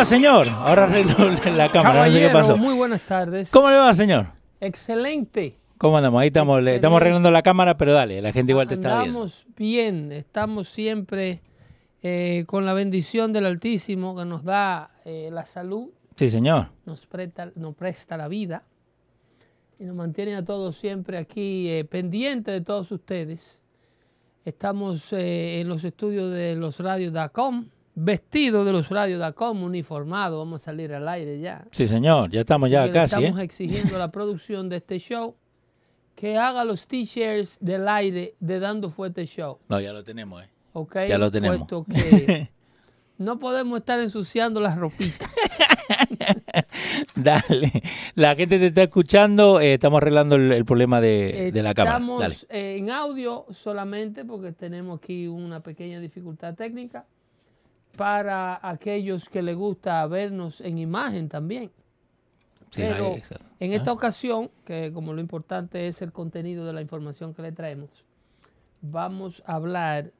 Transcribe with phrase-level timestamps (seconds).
[0.00, 0.48] Va, señor?
[0.48, 1.14] Ahora arreglo
[1.56, 2.56] la cámara, no sé qué pasó.
[2.56, 3.50] Muy buenas tardes.
[3.50, 4.28] ¿Cómo le va, señor?
[4.58, 5.58] Excelente.
[5.76, 6.20] ¿Cómo andamos?
[6.22, 6.76] Ahí estamos, Excelente.
[6.76, 9.20] estamos arreglando la cámara, pero dale, la gente igual te está viendo.
[9.20, 11.42] Andamos bien, estamos siempre
[12.02, 16.68] eh, con la bendición del Altísimo que nos da eh, la salud, Sí, señor.
[16.86, 18.64] nos presta, nos presta la vida
[19.78, 23.60] y nos mantiene a todos siempre aquí eh, pendientes de todos ustedes.
[24.46, 26.56] Estamos eh, en los estudios de
[27.94, 31.64] losradios.com, vestidos de losradios.com, uniformados, vamos a salir al aire ya.
[31.72, 32.30] Sí, señor.
[32.30, 33.44] Ya estamos ya casi, Estamos ¿eh?
[33.44, 35.34] exigiendo a la producción de este show
[36.14, 39.58] que haga los t-shirts del aire de Dando Fuerte Show.
[39.68, 40.48] No, ya lo tenemos, ¿eh?
[40.74, 40.96] ¿ok?
[41.08, 41.58] Ya lo tenemos.
[41.58, 42.50] Puesto que
[43.18, 45.30] no podemos estar ensuciando las ropitas.
[47.14, 47.72] Dale.
[48.14, 49.60] La gente te está escuchando.
[49.60, 51.96] eh, estamos arreglando el, el problema de, de la cámara.
[51.96, 57.06] Estamos eh, en audio solamente porque tenemos aquí una pequeña dificultad técnica
[58.00, 61.70] para aquellos que les gusta vernos en imagen también.
[62.70, 63.16] Sí, Pero
[63.58, 63.74] en Ah.
[63.76, 67.90] esta ocasión, que como lo importante es el contenido de la información que le traemos,
[68.80, 70.12] vamos a hablar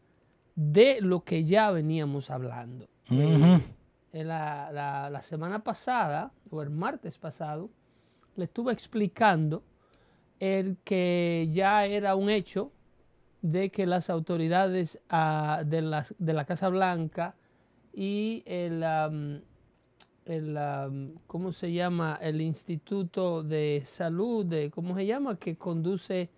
[0.55, 2.87] de lo que ya veníamos hablando.
[3.09, 7.71] En la, la- la semana pasada, o el martes pasado,
[8.37, 9.63] le estuve explicando
[10.39, 12.73] el que ya era un hecho
[13.41, 17.37] de que las autoridades ah, de, la, de la Casa Blanca
[17.93, 19.41] y el, am,
[20.27, 22.19] el, am, ¿cómo se llama?
[22.21, 25.37] El Instituto de Salud, de, ¿cómo se llama?
[25.39, 26.28] Que conduce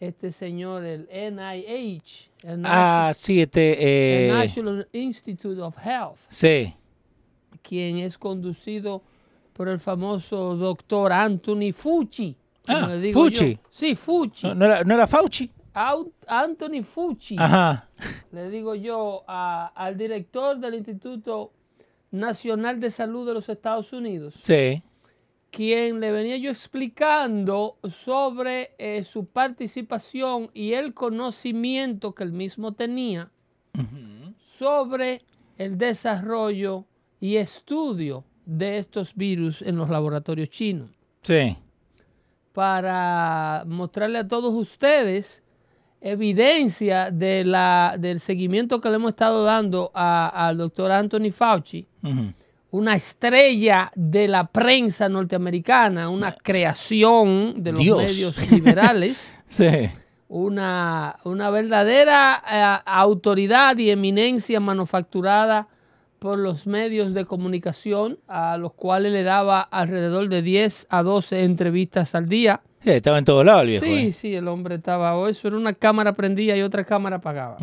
[0.00, 3.76] este señor, el NIH, el, Ah, sí, este.
[3.76, 6.72] Nation- el eh, National Institute of Health sí.
[7.62, 9.02] quien es conducido
[9.52, 12.36] por el famoso doctor Anthony Fucci.
[12.68, 13.54] Ah, digo Fucci.
[13.54, 13.60] yo.
[13.70, 14.46] Sí, Fucci.
[14.48, 15.50] No, no era, no era Fauci.
[16.26, 17.36] Anthony Fucci.
[17.38, 17.88] Ajá.
[18.32, 21.52] Le digo yo a- al director del Instituto
[22.10, 24.82] Nacional de Salud de los Estados Unidos, Sí.
[25.50, 32.72] quien le venía yo explicando sobre eh, su participación y el conocimiento que él mismo
[32.72, 33.30] tenía
[34.42, 35.22] sobre
[35.56, 36.84] el desarrollo
[37.20, 40.90] y estudio de estos virus en los laboratorios chinos
[41.22, 41.56] Sí.
[42.52, 45.42] para mostrarle a todos ustedes
[46.00, 51.86] evidencia de la, del seguimiento que le hemos estado dando a- al doctor Anthony Fauci,
[52.70, 57.98] una estrella de la prensa norteamericana, una creación de los Dios.
[57.98, 59.34] medios liberales.
[59.50, 59.88] Sí.
[60.28, 65.68] una, una verdadera eh, autoridad y eminencia manufacturada
[66.18, 71.44] por los medios de comunicación, a los cuales le daba alrededor de 10 a 12
[71.44, 72.60] entrevistas al día.
[72.82, 73.84] Sí, estaba en todos lados el viejo.
[73.84, 74.12] Sí, ¿eh?
[74.12, 77.56] sí, el hombre estaba, o eso era una cámara prendida y otra cámara apagada.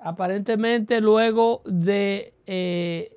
[0.00, 3.16] Aparentemente luego de eh,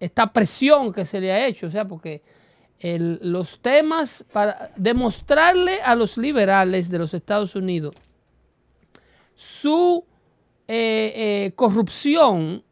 [0.00, 2.22] esta presión que se le ha hecho, o sea, porque
[2.80, 7.94] el- los temas para demostrarle a los liberales de los Estados Unidos
[9.34, 10.04] su
[10.66, 11.12] eh,
[11.46, 12.62] eh, corrupción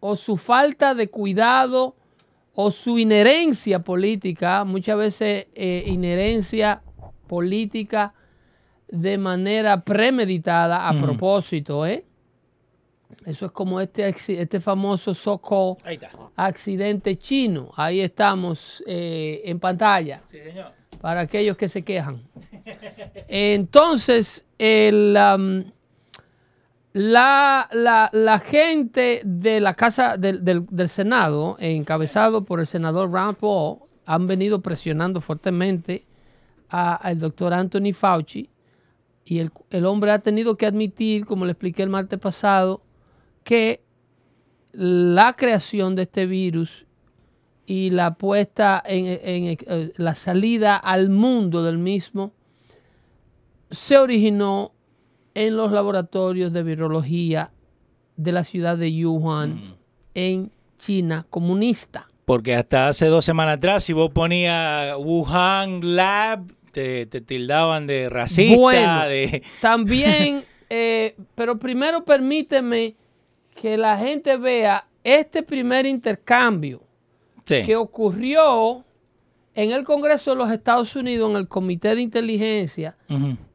[0.00, 1.94] o su falta de cuidado
[2.58, 6.82] o su inherencia política, muchas veces eh, inherencia
[7.26, 8.14] política
[8.88, 12.04] de manera premeditada a propósito, ¿eh?
[13.26, 15.12] Eso es como este, este famoso
[15.86, 16.30] está.
[16.34, 17.70] accidente chino.
[17.76, 20.72] Ahí estamos eh, en pantalla Sí, señor.
[21.00, 22.22] para aquellos que se quejan.
[23.28, 25.16] Entonces, el,
[26.98, 33.36] La, la, la gente de la Casa del, del- Senado, encabezado por el senador Rand
[33.36, 36.06] Paul, han venido presionando fuertemente
[36.70, 38.48] al doctor Anthony Fauci
[39.26, 42.80] y el, el hombre ha tenido que admitir, como le expliqué el martes pasado,
[43.44, 43.84] que
[44.72, 46.86] la creación de este virus
[47.66, 52.32] y la puesta en, en- eh, la salida al mundo del mismo
[53.70, 54.72] se originó
[55.36, 57.52] en los laboratorios de virología
[58.16, 59.76] de la ciudad de Wuhan
[60.14, 62.08] en China comunista.
[62.24, 68.08] Porque hasta hace dos semanas atrás, si vos ponías Wuhan Lab, te, te tildaban de
[68.08, 69.04] racista, Bueno.
[69.08, 69.42] de...
[69.60, 72.96] También, eh, pero primero permíteme
[73.54, 76.82] que la gente vea este primer intercambio
[77.44, 77.62] Sí.
[77.62, 78.85] que ocurrió
[79.56, 82.96] en el Congreso de los Estados Unidos, en el Comité de Inteligencia,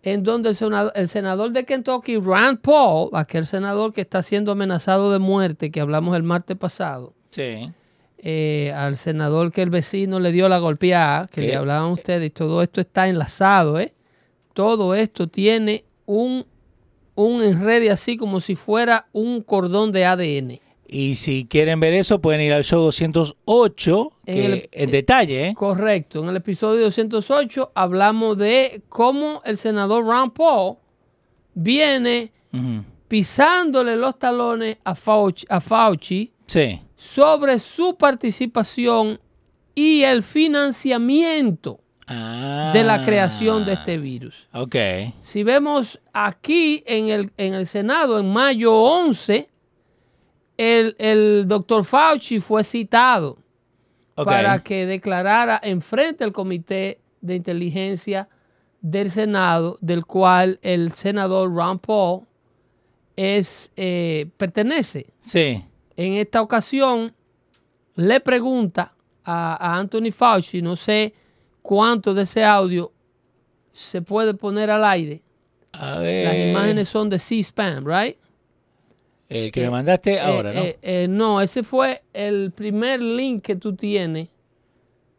[0.03, 4.51] en donde el senador, el senador de Kentucky, Rand Paul, aquel senador que está siendo
[4.51, 7.71] amenazado de muerte, que hablamos el martes pasado, Sí.
[8.17, 11.47] eh, al senador que el vecino le dio la golpeada, que ¿Qué?
[11.47, 13.93] le hablaban ustedes, y todo esto está enlazado, ¿eh?
[14.53, 16.45] Todo esto tiene un,
[17.15, 20.59] un enrede así como si fuera un cordón de ADN.
[20.93, 25.47] Y si quieren ver eso, pueden ir al show 208, En que el- en detalle,
[25.47, 25.53] ¿eh?
[25.55, 26.21] Correcto.
[26.21, 30.75] En el episodio 208 hablamos de cómo el senador Rand Paul
[31.53, 32.33] viene
[33.07, 36.81] pisándole los talones a Fauci, a Fauci Sí.
[36.97, 39.19] sobre su participación
[39.73, 42.71] y el financiamiento Ah.
[42.73, 44.49] de la creación de este virus.
[44.53, 44.75] Ok.
[45.21, 49.47] Si vemos aquí en el, en el Senado, en mayo 11,
[50.61, 53.39] el, el doctor Fauci fue citado
[54.13, 58.29] para que declarara en frente al Comité de Inteligencia
[58.79, 62.27] del Senado, del cual el senador Ron Paul
[63.15, 65.07] es, eh, pertenece.
[65.19, 65.65] Sí.
[65.97, 67.11] En esta ocasión
[67.95, 68.93] le pregunta
[69.23, 71.15] a, a Anthony Fauci, no sé
[71.63, 72.91] cuánto de ese audio
[73.71, 75.23] se puede poner al aire.
[75.71, 76.27] A ver.
[76.27, 78.17] Las imágenes son de C-SPAN, ¿right?
[79.31, 80.59] El que eh, me mandaste Eh, ahora, ¿no?
[80.61, 84.27] eh, eh, no, ese fue el primer link que tú tienes.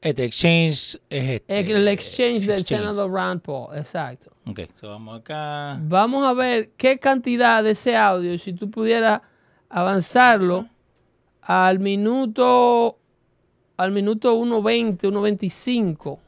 [0.03, 1.61] este exchange es este.
[1.61, 2.81] El exchange del exchange.
[2.83, 4.31] senador Rand Paul, exacto.
[4.47, 5.79] Ok, so vamos acá.
[5.83, 9.23] Vamos a ver qué cantidad de ese audio, si tú pudieras
[9.71, 10.67] avanzarlo
[11.41, 12.99] al minuto
[13.79, 16.07] al minuto 1.20, 1.25.
[16.11, 16.21] Ok.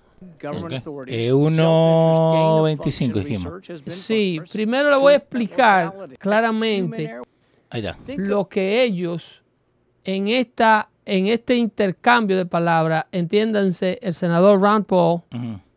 [1.09, 3.53] Eh, 1.25 dijimos.
[3.89, 7.21] Sí, primero le voy a explicar claramente.
[8.17, 9.43] Lo que ellos
[10.05, 15.21] en esta en este intercambio de palabras, entiéndanse, el senador Rand Paul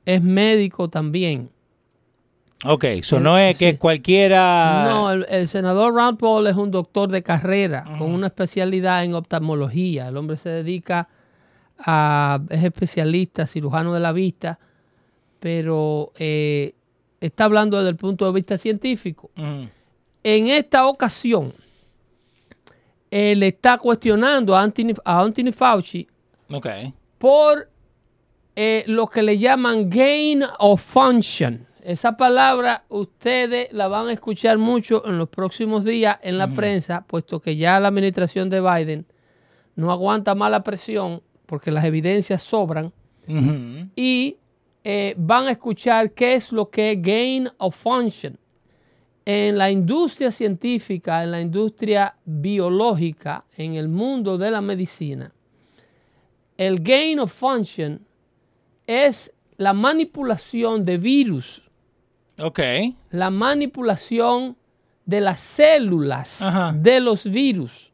[0.06, 1.50] es médico también.
[2.66, 3.78] Ok, so no es que sí.
[3.78, 4.86] cualquiera.
[4.90, 9.14] No, el, el senador Rand Paul es un doctor de carrera con una especialidad en
[9.14, 10.08] oftalmología.
[10.08, 11.10] El hombre se dedica
[11.78, 14.60] a, es especialista, cirujano de la vista,
[15.40, 16.74] pero eh,
[17.22, 19.30] está hablando desde el punto de vista científico.
[20.24, 21.54] En esta ocasión,
[23.12, 26.08] él está cuestionando a Anthony, a Anthony Fauci
[27.18, 27.70] por
[28.56, 31.68] eh, lo que le llaman gain of function.
[31.82, 37.06] Esa palabra ustedes la van a escuchar mucho en los próximos días en la prensa,
[37.08, 39.06] puesto que ya la administración de Biden
[39.76, 42.92] no aguanta mala presión porque las evidencias sobran
[43.96, 44.38] y
[44.84, 48.38] eh, van a escuchar qué es lo que es gain of function.
[49.30, 55.34] En la industria científica, en la industria biológica, en el mundo de la medicina,
[56.56, 58.08] el gain of function
[58.88, 61.70] es la manipulación de virus,
[62.40, 62.60] Ok.
[63.10, 64.56] la manipulación
[65.06, 66.72] de las células Ajá.
[66.72, 67.92] de los virus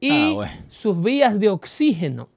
[0.00, 0.52] y Ah, bueno.
[0.70, 2.30] sus vías de oxígeno.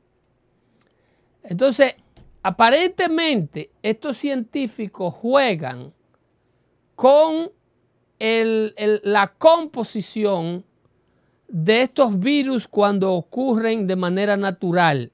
[1.41, 1.95] Entonces,
[2.43, 5.93] aparentemente, estos científicos juegan
[6.93, 7.55] con
[8.19, 10.63] el- el- la composición
[11.47, 15.11] de estos virus cuando ocurren de manera natural.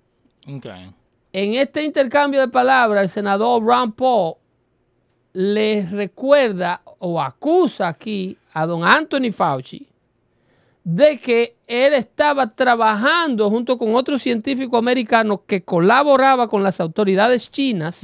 [1.31, 4.35] En este intercambio de palabras, el senador Ron Paul
[5.33, 9.87] le recuerda o acusa aquí a don Anthony Fauci
[10.83, 17.49] de que él estaba trabajando junto con otro científico americano que colaboraba con las autoridades
[17.49, 18.03] chinas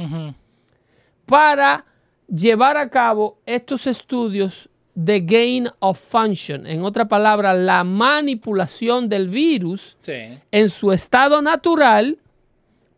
[1.26, 1.86] para
[2.28, 4.70] llevar a cabo estos estudios
[5.02, 6.68] de gain of function.
[6.68, 10.38] En otra palabra, la manipulación del virus Sí.
[10.52, 12.18] en su estado natural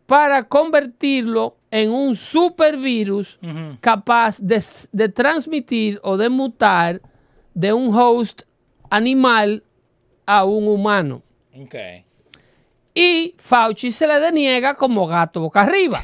[0.06, 3.38] para convertirlo en un supervirus
[3.80, 7.00] capaz de, de transmitir o de mutar
[7.54, 8.42] de un host
[8.90, 9.62] animal
[10.26, 11.22] a un humano.
[11.56, 11.74] Ok.
[12.94, 16.02] Y Fauci se le deniega como gato boca arriba.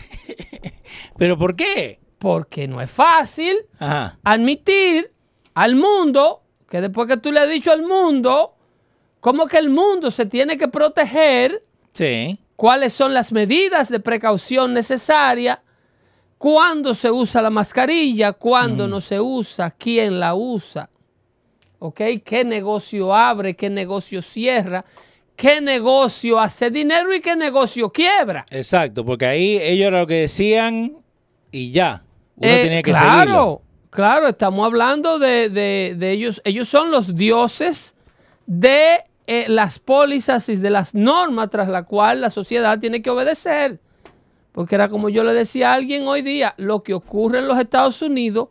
[1.18, 1.98] ¿Pero por qué?
[2.18, 4.16] Porque no es fácil Ajá.
[4.22, 5.12] admitir
[5.62, 8.54] al mundo que después que tú le has dicho al mundo,
[9.20, 12.38] como que el mundo se tiene que proteger, Sí.
[12.56, 15.58] cuáles son las medidas de precaución necesarias,
[16.36, 20.90] cuándo se usa la mascarilla, cuándo no se usa, quién la usa,
[21.80, 22.00] ¿ok?
[22.24, 24.84] ¿Qué negocio abre, qué negocio cierra,
[25.34, 28.44] qué negocio hace dinero y qué negocio quiebra?
[28.50, 30.96] Exacto, porque ahí ellos era lo que decían
[31.50, 32.04] y ya.
[32.36, 33.62] Uno Eh, tenía que claro, seguirlo.
[33.90, 36.40] Claro, estamos hablando de, de- ellos.
[36.44, 37.94] Ellos son los dioses
[38.46, 43.10] de eh, las pólizas y de las normas tras la cual la sociedad tiene que
[43.10, 43.80] obedecer.
[44.52, 47.58] Porque era como yo le decía a alguien hoy día, lo que ocurre en los
[47.58, 48.48] Estados Unidos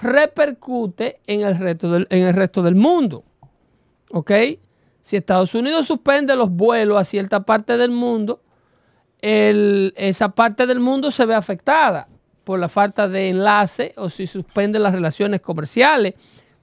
[0.00, 3.24] repercute en el resto del, en el resto del mundo.
[4.10, 4.32] ¿Ok?
[5.02, 8.42] Si Estados Unidos suspende los vuelos a cierta parte del mundo,
[9.20, 12.08] esa parte del mundo se ve afectada
[12.48, 16.14] por la falta de enlace o si suspende las relaciones comerciales,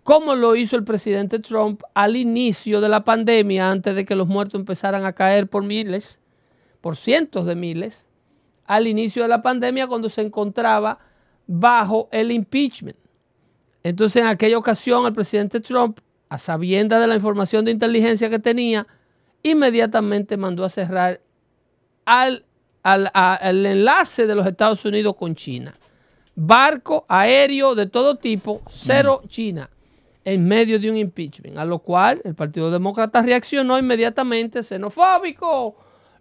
[0.01, 4.27] como lo hizo el presidente Trump al inicio de la pandemia, antes de que los
[4.27, 6.19] muertos empezaran a caer por miles,
[6.81, 8.07] por cientos de miles,
[8.65, 10.97] al inicio de la pandemia cuando se encontraba
[11.45, 12.97] bajo el impeachment.
[13.83, 15.99] Entonces, en aquella ocasión, el presidente Trump,
[16.29, 18.87] a sabienda de la información de inteligencia que tenía,
[19.43, 21.21] inmediatamente mandó a cerrar
[22.05, 22.43] al,
[22.85, 25.73] al- a- al enlace de los Estados Unidos con China.
[26.35, 29.69] Barco aéreo de todo tipo, cero China,
[30.23, 31.57] en medio de un impeachment.
[31.57, 35.75] A lo cual el Partido Demócrata reaccionó inmediatamente, xenofóbico,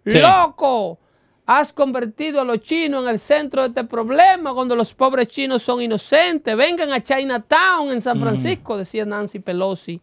[0.05, 0.17] Sí.
[0.19, 0.99] loco.
[1.45, 5.61] Has convertido a los chinos en el centro de este problema cuando los pobres chinos
[5.61, 6.57] son inocentes.
[6.57, 10.01] Vengan a Chinatown en San Francisco, decía Nancy Pelosi,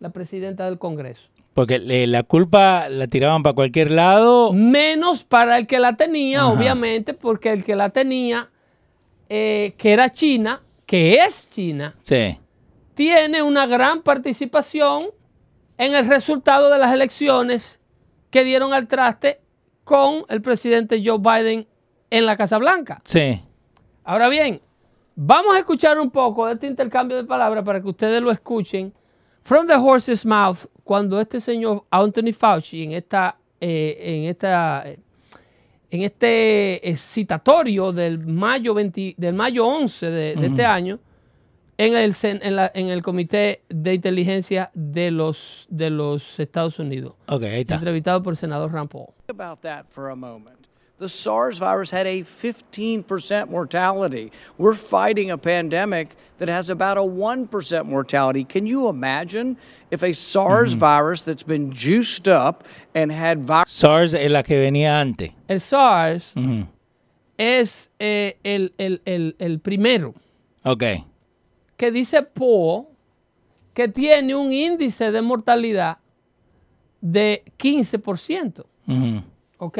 [0.00, 1.28] la presidenta del Congreso.
[1.54, 4.52] Porque le- la culpa la tiraban para cualquier lado.
[4.52, 6.48] Menos para el que la tenía, Ajá.
[6.48, 8.48] obviamente, porque el que la tenía,
[9.28, 12.38] eh, que era China, que es China, Sí.
[12.94, 15.06] tiene una gran participación
[15.78, 17.80] en el resultado de las elecciones
[18.30, 19.40] que dieron al traste
[19.84, 21.66] con el presidente Joe Biden
[22.10, 23.02] en la Casa Blanca.
[23.04, 23.42] Sí.
[24.04, 24.60] Ahora bien,
[25.16, 28.92] vamos a escuchar un poco de este intercambio de palabras para que ustedes lo escuchen.
[29.44, 34.84] From the horse's mouth, cuando este señor Anthony Fauci en esta, eh, en esta,
[35.90, 40.98] en este eh, citatorio del mayo 20 del mayo 11 de, de este año,
[41.78, 47.14] en el, en, la- en el Comité de Inteligencia de los, de los Estados Unidos,
[47.26, 47.74] Ok, ahí está.
[47.74, 49.06] entrevistado por el senador Rand Paul.
[49.26, 50.61] Think about that for a moment.
[51.02, 54.30] The SARS virus had a 15% mortality.
[54.56, 58.44] We're fighting a pandemic that has about a 1% mortality.
[58.44, 59.56] Can you imagine
[59.90, 60.78] if a SARS mm-hmm.
[60.78, 65.30] virus that's been juiced up and had vi- SARS es la que venía antes.
[65.48, 66.68] El SARS Ujú.
[67.36, 70.14] es eh, el, el- el- el primero
[70.64, 70.84] Ok.
[71.76, 72.86] que dice Paul
[73.74, 75.98] que tiene un índice de mortalidad
[77.00, 78.60] de 15%.
[78.86, 78.92] Ujú.
[78.92, 79.22] Mm-hmm.
[79.58, 79.78] ¿Ok?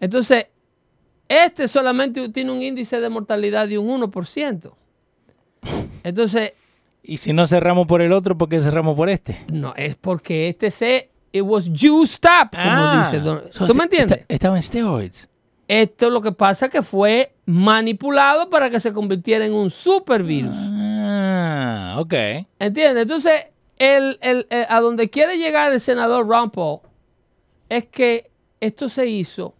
[0.00, 0.46] Entonces,
[1.28, 4.72] este solamente tiene un índice de mortalidad de un 1%.
[6.04, 6.52] Entonces,
[7.02, 9.44] Y si no cerramos por el otro, ¿por qué cerramos por este?
[9.50, 13.22] no, es porque este se, it was juiced up, como Ah, dice.
[13.22, 14.24] Don- so ¿Tú me entiendes?
[14.28, 15.28] Estaba en steroids.
[15.66, 20.56] Esto lo que pasa que fue manipulado para que se convirtiera en un supervirus.
[20.56, 22.14] Ah, ok.
[22.58, 23.02] ¿Entiendes?
[23.02, 23.46] Entonces,
[23.78, 26.80] el, el- el- a donde quiere llegar el senador Ron Paul
[27.68, 29.54] es que esto se hizo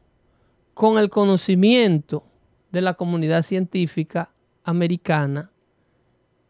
[0.79, 2.23] con el conocimiento
[2.71, 4.31] de la comunidad científica
[4.63, 5.51] americana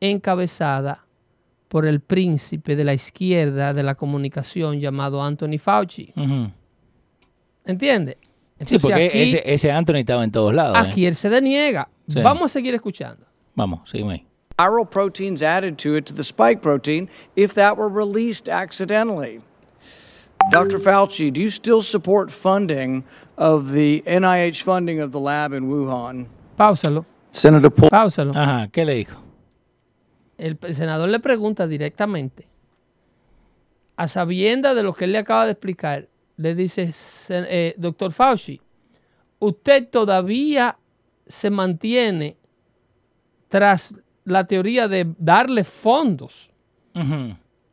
[0.01, 1.07] encabezada
[1.69, 6.13] por el príncipe de la izquierda de la comunicación llamado Anthony Fauci.
[6.15, 6.51] Ujú.
[7.65, 8.19] ¿Entiendes?
[8.67, 10.77] Sí, porque aquí, ese, ese Anthony estaba en todos lados.
[10.77, 10.81] ¿eh?
[10.81, 11.89] aquí él se deniega.
[12.07, 12.21] Sí.
[12.21, 13.25] Vamos a seguir escuchando.
[13.55, 14.27] Vamos, seguimos ahí.
[14.59, 19.41] viral proteins added to it to the spike protein if that were released accidentally.
[20.51, 20.79] Dr.
[20.79, 23.05] Fauci, do you still support funding
[23.37, 26.27] of the NIH funding of the lab in Wuhan?
[26.57, 27.91] Páusalo, Senator Paul.
[27.91, 28.33] páusalo.
[28.35, 29.19] Ajá, ¿qué le dijo?
[30.39, 32.47] el, senador le pregunta directamente,
[33.97, 38.13] a sabienda de lo que él le acaba de explicar, le dice, "Sen- eh, doctor
[38.13, 38.61] Fauci,
[39.41, 40.79] usted todavía
[41.27, 42.37] se mantiene
[43.49, 43.93] tras
[44.25, 46.51] la teoría de darle fondos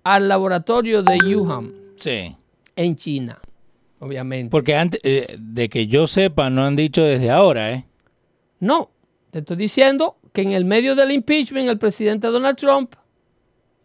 [0.04, 2.36] al laboratorio de Wuhan Sí.
[2.76, 3.40] En China,
[4.00, 4.50] obviamente.
[4.52, 7.86] Porque antes, eh, de que yo sepa, no han dicho desde ahora, ¿eh?
[8.60, 8.90] No,
[9.32, 12.96] te estoy diciendo que en el medio del impeachment el presidente Donald Trump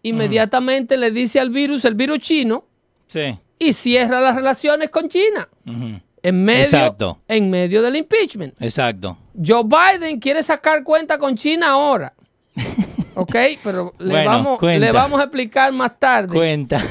[0.02, 2.64] inmediatamente le dice al virus, el virus chino,
[3.06, 3.36] Sí.
[3.58, 5.48] y cierra las relaciones con China.
[6.22, 7.18] En medio, Exacto.
[7.28, 8.54] en medio del impeachment.
[8.60, 9.16] Exacto.
[9.44, 12.12] Joe Biden quiere sacar cuenta con China ahora.
[13.14, 13.34] ¿Ok?
[13.62, 14.86] Pero le, Bueno, vamos, cuenta.
[14.86, 16.82] le vamos a explicar más tarde Cuenta.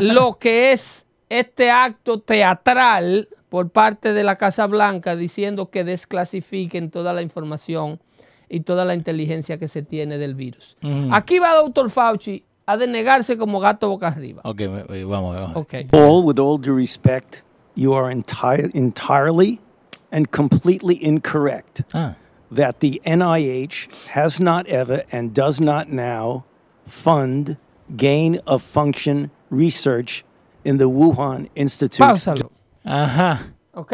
[0.00, 6.90] lo que es este acto teatral por parte de la Casa Blanca diciendo que desclasifiquen
[6.90, 8.00] toda la información
[8.48, 10.76] y toda la inteligencia que se tiene del virus.
[10.82, 11.08] Ujú.
[11.12, 11.90] Aquí va Dr.
[11.90, 14.40] Fauci a denegarse como gato boca arriba.
[14.44, 14.60] ok,
[15.06, 15.56] vamos, vamos.
[15.56, 15.74] Ok.
[15.90, 17.42] Paul, with all due respect,
[17.74, 19.60] you are entire, entirely
[20.12, 22.14] and completely incorrect Ah,
[22.52, 26.44] that the NIH has not ever and does not now
[26.86, 27.56] fund
[27.96, 30.24] gain of function research
[30.66, 31.98] in the Wuhan Institute.
[32.04, 32.50] Páusalo.
[32.84, 33.52] ajá.
[33.72, 33.92] ¿Ok?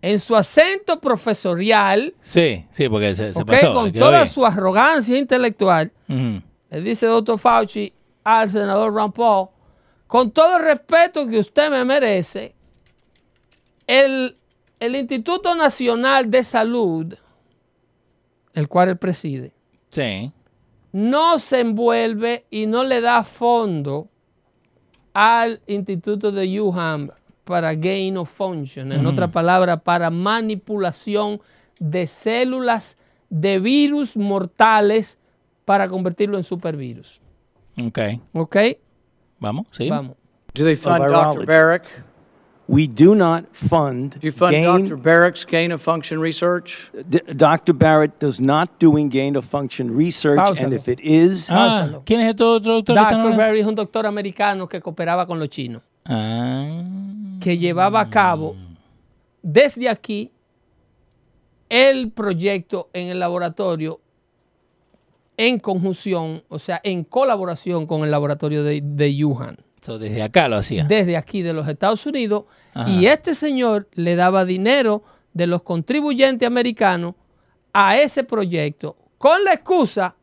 [0.00, 3.46] En su acento profesorial, Sí, sí, porque se, se ¿ok?
[3.48, 3.72] pasó.
[3.72, 4.28] con toda bien.
[4.28, 7.38] su arrogancia intelectual, le dice Dr.
[7.38, 7.92] Fauci
[8.24, 9.48] al senador Ron Paul,
[10.06, 12.54] con todo el respeto que usted me merece,
[13.86, 14.36] el,
[14.80, 17.14] el Instituto Nacional de Salud,
[18.54, 19.52] el cual él preside,
[19.90, 20.32] Sí.
[20.92, 24.08] no se envuelve y no le da fondo
[25.14, 27.12] al Instituto de Wuhan
[27.44, 31.40] para gain of function, en otra palabra, para manipulación
[31.78, 32.96] de células
[33.28, 35.18] de virus mortales
[35.64, 37.20] para convertirlo en supervirus.
[37.84, 37.98] Ok.
[38.32, 38.56] ¿Ok?
[39.38, 39.88] Vamos, sí.
[39.88, 40.16] Vamos.
[40.54, 40.98] Do they fund.
[40.98, 41.46] Dr.
[41.46, 41.84] Barrick?
[42.72, 44.64] We do not fund Do you fund gain.
[44.64, 44.96] Dr.
[44.96, 46.90] Barrick's gain of function research?
[47.06, 47.74] D- Dr.
[47.74, 52.00] Barrett does not doing gain of function research, and if it is, Ah.
[52.06, 52.94] ¿quién es este otro doctor?
[52.94, 53.36] Dr.
[53.36, 56.82] Berry es un doctor americano que cooperaba con los chinos, Ah.
[57.40, 58.56] que llevaba a cabo
[59.42, 60.30] desde aquí
[61.68, 64.00] el proyecto en el laboratorio
[65.36, 70.48] en conjunción, o sea, en colaboración con el laboratorio de, de Wuhan, So, desde acá
[70.48, 70.84] lo hacía.
[70.84, 72.90] desde aquí de los Estados Unidos, Ajá.
[72.90, 77.14] y este señor le daba dinero de los contribuyentes americanos
[77.72, 80.14] a ese proyecto con la excusa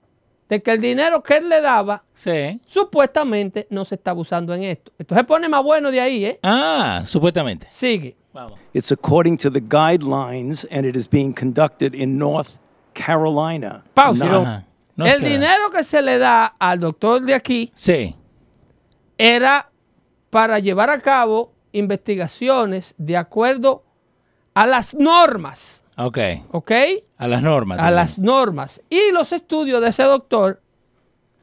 [0.49, 2.59] de que el dinero que él le daba Sí.
[2.65, 4.91] supuestamente no se estaba usando en esto.
[4.97, 6.39] Esto se pone más bueno de ahí, ¿eh?
[6.43, 7.67] Ah, supuestamente.
[7.69, 8.15] Sigue.
[8.33, 8.59] Vamos.
[8.73, 12.57] it's according to the guidelines, and it is being conducted in North
[12.93, 13.83] Carolina.
[13.95, 14.25] Pausa.
[14.25, 14.65] not- Ajá.
[14.95, 18.15] No el dinero que se le da al doctor de aquí Sí.
[19.17, 19.69] era
[20.29, 23.83] para llevar a cabo investigaciones de acuerdo
[24.53, 26.17] a las normas, Ok.
[26.51, 26.71] ¿ok?
[27.17, 27.75] A las normas.
[27.77, 27.95] A también.
[27.95, 28.81] las normas.
[28.89, 30.61] Y los estudios de ese doctor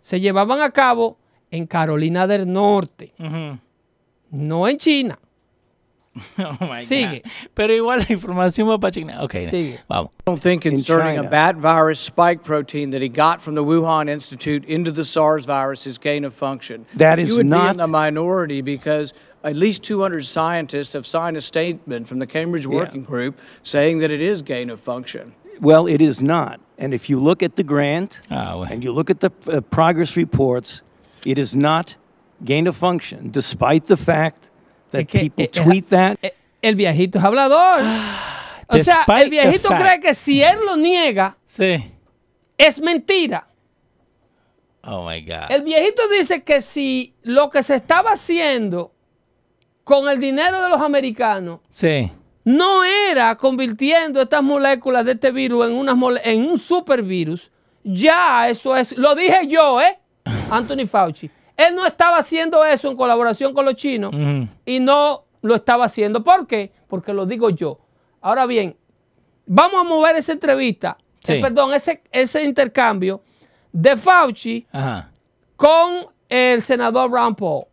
[0.00, 1.18] se llevaban a cabo
[1.50, 3.58] en Carolina del Norte, Ujú.
[4.30, 5.18] no en China.
[6.38, 7.20] Oh my Sigue.
[7.22, 7.30] God.
[7.54, 9.22] Pero igual la información va para China.
[9.22, 9.80] Ok, Sigue.
[9.86, 10.10] vamos.
[10.20, 14.08] I don't think inserting a bat virus spike protein that he got from the Wuhan
[14.08, 16.86] Institute into the SARS virus is gain of function.
[16.96, 19.12] That is you would be not- in the minority because
[19.46, 24.10] at least 200 scientists have signed a statement from the Cambridge Working Group saying that
[24.10, 25.32] it is gain of function.
[25.60, 26.60] Well, it is not.
[26.78, 28.72] And if you look at the grant Ah, bueno.
[28.72, 30.82] and you look at the uh, progress reports,
[31.24, 31.96] it is not
[32.44, 34.50] gain of function, despite the fact
[34.90, 36.18] that Es que, people eh, eh, tweet that.
[36.22, 36.30] Eh,
[36.62, 37.80] El viejito es hablador.
[38.68, 41.82] o sea, el viejito cree que si él lo niega, Sí.
[42.58, 43.46] es mentira.
[44.84, 45.50] Oh my God.
[45.50, 48.92] El viejito dice que si lo que se estaba haciendo
[49.86, 52.10] con el dinero de los americanos Sí.
[52.42, 57.52] no era convirtiendo estas moléculas de este virus en, unas mole- en un supervirus,
[57.84, 59.96] ya eso es, lo dije yo, ¿eh?
[60.50, 61.30] Anthony Fauci.
[61.56, 64.12] Él no estaba haciendo eso en colaboración con los chinos
[64.64, 66.24] y no lo estaba haciendo.
[66.24, 66.72] ¿Por qué?
[66.88, 67.78] Porque lo digo yo.
[68.20, 68.76] Ahora bien,
[69.46, 71.34] vamos a mover esa entrevista, Sí.
[71.34, 73.20] eh, perdón, ese, ese intercambio
[73.72, 75.10] de Fauci Ajá.
[75.54, 77.66] con el senador Ron Paul.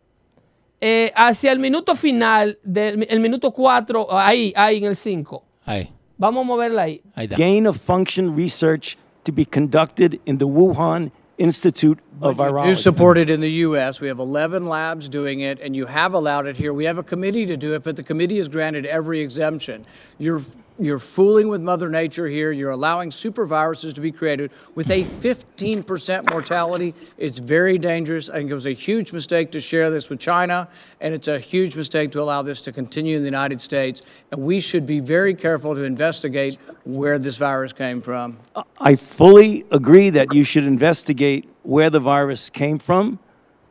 [0.86, 5.42] Eh, hacia el minuto final, del el minuto 4, ahí, ahí en el 5.
[5.64, 5.90] Ahí.
[6.18, 7.00] Vamos a moverla ahí.
[7.14, 7.36] Ahí está.
[7.36, 12.76] Gain of function research to be conducted in the Wuhan Institute of You Virology.
[12.76, 14.02] support it in the U.S.
[14.02, 16.74] We have 11 labs doing it, and you have allowed it here.
[16.74, 19.86] We have a committee to do it, but the committee has granted every exemption.
[20.18, 20.42] You're
[20.78, 22.50] you're fooling with Mother Nature here.
[22.50, 26.94] You're allowing super viruses to be created with a 15% mortality.
[27.16, 28.28] It's very dangerous.
[28.28, 30.68] I think it was a huge mistake to share this with China,
[31.00, 34.02] and it's a huge mistake to allow this to continue in the United States.
[34.32, 38.38] And we should be very careful to investigate where this virus came from.
[38.80, 43.18] I fully agree that you should investigate where the virus came from.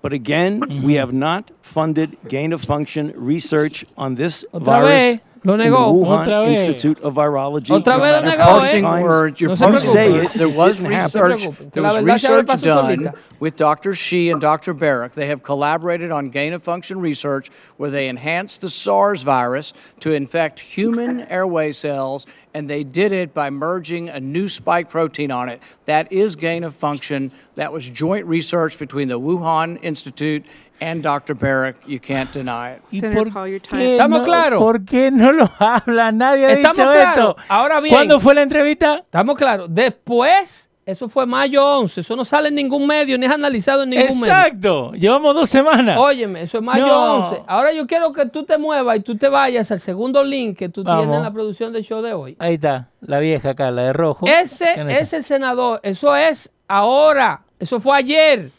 [0.02, 0.90] But again, we mm-hmm.
[0.92, 5.66] have not funded gain of function research on this Otra virus vez, Lo in the.
[5.68, 6.60] Wuhan Otra vez.
[6.60, 7.70] Institute of Virology.
[7.70, 8.62] Otra vez lo negó, how ¿eh?
[8.62, 10.32] many Parsing times words, you're No se you say it.
[10.34, 11.22] There was didn't happen.
[11.22, 11.72] No se research.
[11.74, 13.94] There was verdad se abre research done with Dr.
[13.94, 14.74] Shi and Dr.
[14.74, 15.14] Barrick.
[15.14, 20.14] They have collaborated on gain of function research where they enhanced the SARS virus to
[20.14, 25.50] infect human airway cells, and they did it by merging a new spike protein on
[25.50, 25.62] it.
[25.86, 27.32] That is gain of function.
[27.56, 30.46] That was joint research between the Wuhan Institute
[30.80, 31.36] and Dr.
[31.36, 31.78] Barrick.
[31.88, 32.82] You can't deny it.
[32.92, 33.92] ¿Y Senator por Paul, your qué time.
[33.94, 34.60] ¿Estamos no- claros?
[34.62, 36.12] ¿Por qué no lo habla?
[36.12, 37.36] Nadie ha Estamos dicho claros.
[37.36, 37.36] esto.
[37.50, 37.94] Ahora bien.
[37.96, 39.02] ¿Cuándo fue la entrevista?
[39.04, 39.68] Estamos claros.
[39.74, 42.02] Después, eso fue mayo 11.
[42.02, 44.34] Eso no sale en ningún medio, ni es analizado en ningún medio.
[44.34, 44.92] Exacto.
[44.92, 45.98] Llevamos dos semanas.
[45.98, 47.16] Óyeme, eso es mayo No.
[47.30, 47.44] 11.
[47.48, 50.68] Ahora yo quiero que tú te muevas y tú te vayas al segundo link que
[50.68, 51.04] tú Vamos.
[51.04, 52.36] tienes en la producción del show de hoy.
[52.40, 54.26] Ahí está, la vieja acá, la de rojo.
[54.28, 55.02] Ese ¿Quién está?
[55.02, 55.80] es el senador.
[55.84, 57.44] Eso es ahora.
[57.60, 58.52] Eso fue ayer.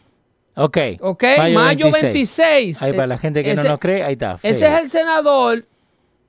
[0.56, 0.78] Ok.
[1.00, 1.24] ¿Ok?
[1.52, 2.82] Mayo, 26.
[2.82, 4.38] Ahí para la gente que no nos cree, ahí está.
[4.42, 5.66] Ese es el senador.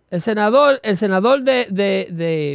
[0.10, 2.52] El senador, el senador de, de, de,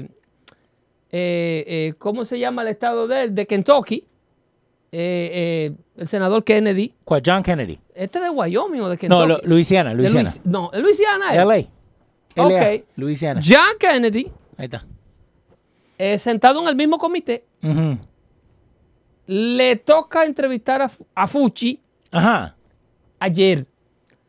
[1.12, 3.34] eh, eh, ¿cómo se llama el estado de él?
[3.34, 4.06] De Kentucky.
[4.92, 5.30] Eh,
[5.72, 6.94] eh, el senador Kennedy.
[7.04, 7.22] ¿Cuál?
[7.24, 7.78] John Kennedy.
[7.94, 9.28] ¿Este de Wyoming o de No, Kentucky?
[9.28, 10.30] lo- Luisiana, Luisiana.
[10.30, 11.26] Luis- no, Luisiana.
[11.34, 11.36] es.
[11.44, 11.58] LA.
[12.42, 12.50] Ok.
[12.50, 13.40] LA, Luisiana.
[13.44, 14.84] John Kennedy, Ahí está.
[16.18, 17.98] sentado en el mismo comité, Ujú.
[19.30, 22.56] Le toca entrevistar a, a Fuchi Ajá.
[23.20, 23.64] ayer.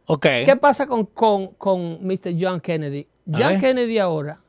[0.06, 0.28] Ok.
[0.46, 2.34] ¿Qué pasa con, con, con Mr.
[2.40, 3.08] John Kennedy?
[3.26, 3.60] John.
[3.60, 4.40] Kennedy ahora,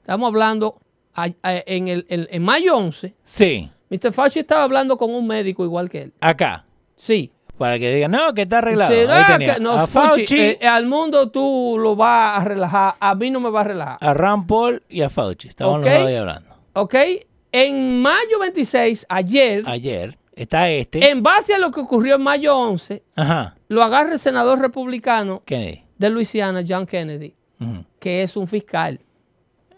[0.00, 0.78] estamos hablando
[1.14, 4.12] a- a- en, el, en, en mayo 11, Sí, Mr.
[4.12, 6.12] Fauci estaba hablando con un médico igual que él.
[6.20, 6.64] acá.
[6.96, 7.30] Sí.
[7.58, 8.90] Para que digan, no, que está arreglado.
[8.94, 13.14] Tenía que- no, a Fauci, Fauci, eh, al mundo tú lo vas a relajar, a
[13.14, 13.98] mí no me va a relajar.
[14.00, 15.48] a Rand Paul y a Fauci.
[15.48, 15.84] Estaban Ok.
[15.86, 16.54] los dos ahí hablando.
[16.74, 16.94] ¿Ok?
[17.52, 21.10] En mayo 26, ayer, Ayer está este.
[21.10, 23.56] en base a lo que ocurrió en mayo 11, Ajá.
[23.68, 25.82] lo agarra el senador republicano Kennedy.
[25.98, 27.34] de Luisiana, John Kennedy,
[27.98, 29.00] que es un fiscal.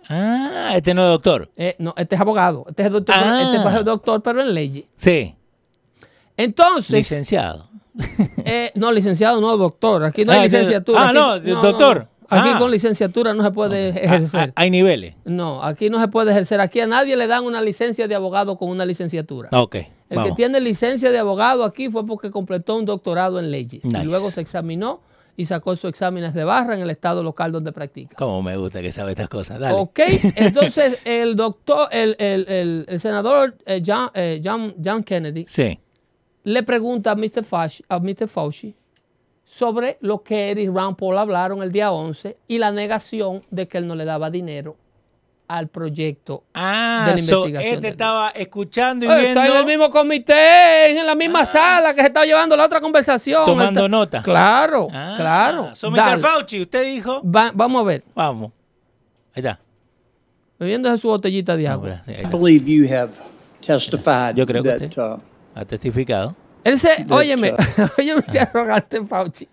[0.08, 1.50] Ah, este no es doctor.
[1.56, 3.42] Eh, no, este es abogado, este es doctor, Ah.
[3.42, 4.84] este es doctor pero en leyes.
[4.96, 5.34] Sí.
[6.36, 7.68] Entonces, Licenciado.
[8.44, 10.04] eh, no, licenciado, no, doctor.
[10.04, 11.00] Aquí no hay Ah, licenciatura.
[11.00, 12.08] ah, Aquí- no, doctor.
[12.30, 12.58] Aquí Ah.
[12.58, 14.50] con licenciatura no se puede Ah, ejercer.
[14.50, 15.14] ah, hay niveles.
[15.24, 16.60] No, aquí no se puede ejercer.
[16.60, 19.48] Aquí a nadie le dan una licencia de abogado con una licenciatura.
[19.52, 19.74] Ok.
[19.74, 20.30] El vamos.
[20.30, 23.84] que tiene licencia de abogado aquí fue porque completó un doctorado en leyes.
[23.84, 24.02] Nice.
[24.02, 25.00] Y luego se examinó
[25.36, 28.14] y sacó sus exámenes de barra en el estado local donde practica.
[28.16, 29.58] Cómo me gusta que sabe estas cosas.
[29.58, 29.74] Dale.
[29.76, 29.98] Ok,
[30.36, 35.78] entonces el doctor, el, el- el- el senador eh, John, eh, John- John Kennedy Sí.
[36.44, 37.42] le pregunta a Mr.
[37.44, 38.28] Fauci, a Mr.
[38.28, 38.74] Fauci
[39.44, 43.68] sobre lo que él y Rand Paul hablaron el día 11 y la negación de
[43.68, 44.76] que él no le daba dinero
[45.46, 47.92] al proyecto Ah, de la so, investigación este de él.
[47.92, 49.26] estaba escuchando y viendo.
[49.40, 52.80] Está en el mismo comité, en la misma sala que se está llevando la otra
[52.80, 53.44] conversación.
[53.44, 54.22] Tomando está- nota.
[54.22, 55.76] Claro, Ah, claro.
[55.76, 56.18] So, Mr.
[56.18, 57.20] Fauci, usted dijo.
[57.22, 58.52] Va- vamos a ver, Vamos.
[59.34, 59.60] Ahí está.
[60.58, 62.02] bebiéndose su botellita de agua.
[62.08, 63.12] I believe you have
[63.60, 65.00] testified Yo creo que that sí.
[65.00, 65.18] uh,
[65.54, 66.34] Ha testificado.
[66.64, 67.54] Él se, óyeme,
[67.98, 69.48] óyeme ese arrogante Fauci.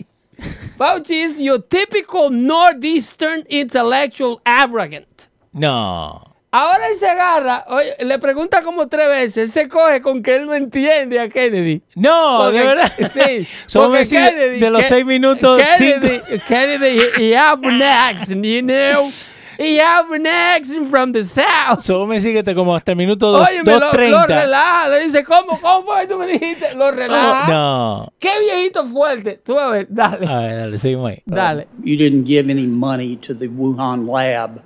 [0.77, 5.27] Fauci is your typical northeastern intellectual arrogant.
[5.53, 6.27] No.
[6.53, 10.35] Ahora él se agarra, oye, le pregunta como tres veces, él se coge con que
[10.35, 11.81] él no entiende a Kennedy.
[11.95, 12.91] No, Porque- de verdad.
[12.97, 13.47] Sí.
[13.91, 16.21] Decir, Kennedy- de los seis minutos, Kennedy.
[16.47, 19.09] Kennedy, he, he have accent, you know.
[19.57, 21.81] He have an accent from the south.
[21.83, 24.89] So, me sigues como hasta el minuto dos- Oye, me lo, lo relaja.
[24.89, 25.59] Le dice, ¿cómo?
[25.59, 26.73] ¿Cómo fue tú me dijiste?
[26.75, 27.45] Lo relaja.
[27.47, 28.13] Oh, no.
[28.19, 29.39] Qué viejito fuerte.
[29.43, 30.25] Tú a ver, dale.
[30.27, 31.21] A ver, dale, seguimos ahí.
[31.25, 31.67] Dale.
[31.83, 34.61] you didn't give any money to the Wuhan lab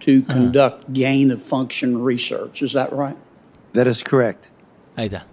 [0.00, 2.62] to conduct gain of function research.
[2.62, 3.16] Is that right?
[3.74, 4.50] That is correct.
[4.96, 5.24] Ahí está.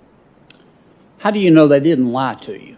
[1.19, 2.75] How do you know they didn't lie to you?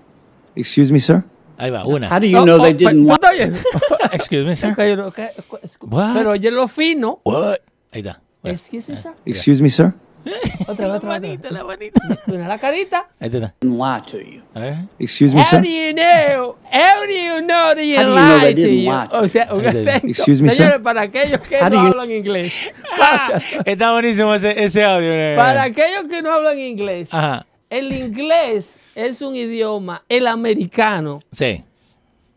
[0.55, 1.23] Excuse me, sir?
[1.57, 2.07] Ahí va, una.
[2.09, 3.09] How do you Oh, know oh, they pe- didn't.
[4.13, 4.71] Excuse me, sir.
[4.71, 5.19] Ok, no, ok,
[5.63, 6.13] escu- What?
[6.13, 7.19] Pero oye lo fino.
[7.23, 7.57] What?
[7.91, 8.21] Ahí está.
[8.41, 9.11] Bueno, Excuse me, sir.
[9.25, 9.93] Excuse me, sir?
[10.67, 11.21] Otra vez, otra vez.
[11.21, 12.01] manita, la manita.
[12.27, 13.07] Mira la carita.
[13.17, 13.53] Ahí está.
[13.61, 14.41] lie to you.
[14.53, 14.75] A ver.
[14.99, 15.61] Excuse me, How sir?
[15.61, 16.57] do you know?
[16.69, 18.91] How do you know that you How do you know lie they to didn't you?
[18.91, 19.69] lie to O sea, un you?
[19.69, 20.07] acento.
[20.07, 20.57] Excuse me, sir?
[20.65, 22.53] Señores, para aquellos que How do no you- hablan inglés.
[22.99, 25.09] Ah, está buenísimo ese, ese audio.
[25.37, 27.07] Para aquellos que no hablan inglés.
[27.13, 27.45] Ajá.
[27.69, 31.19] El inglés es un idioma, el americano.
[31.31, 31.63] Sí.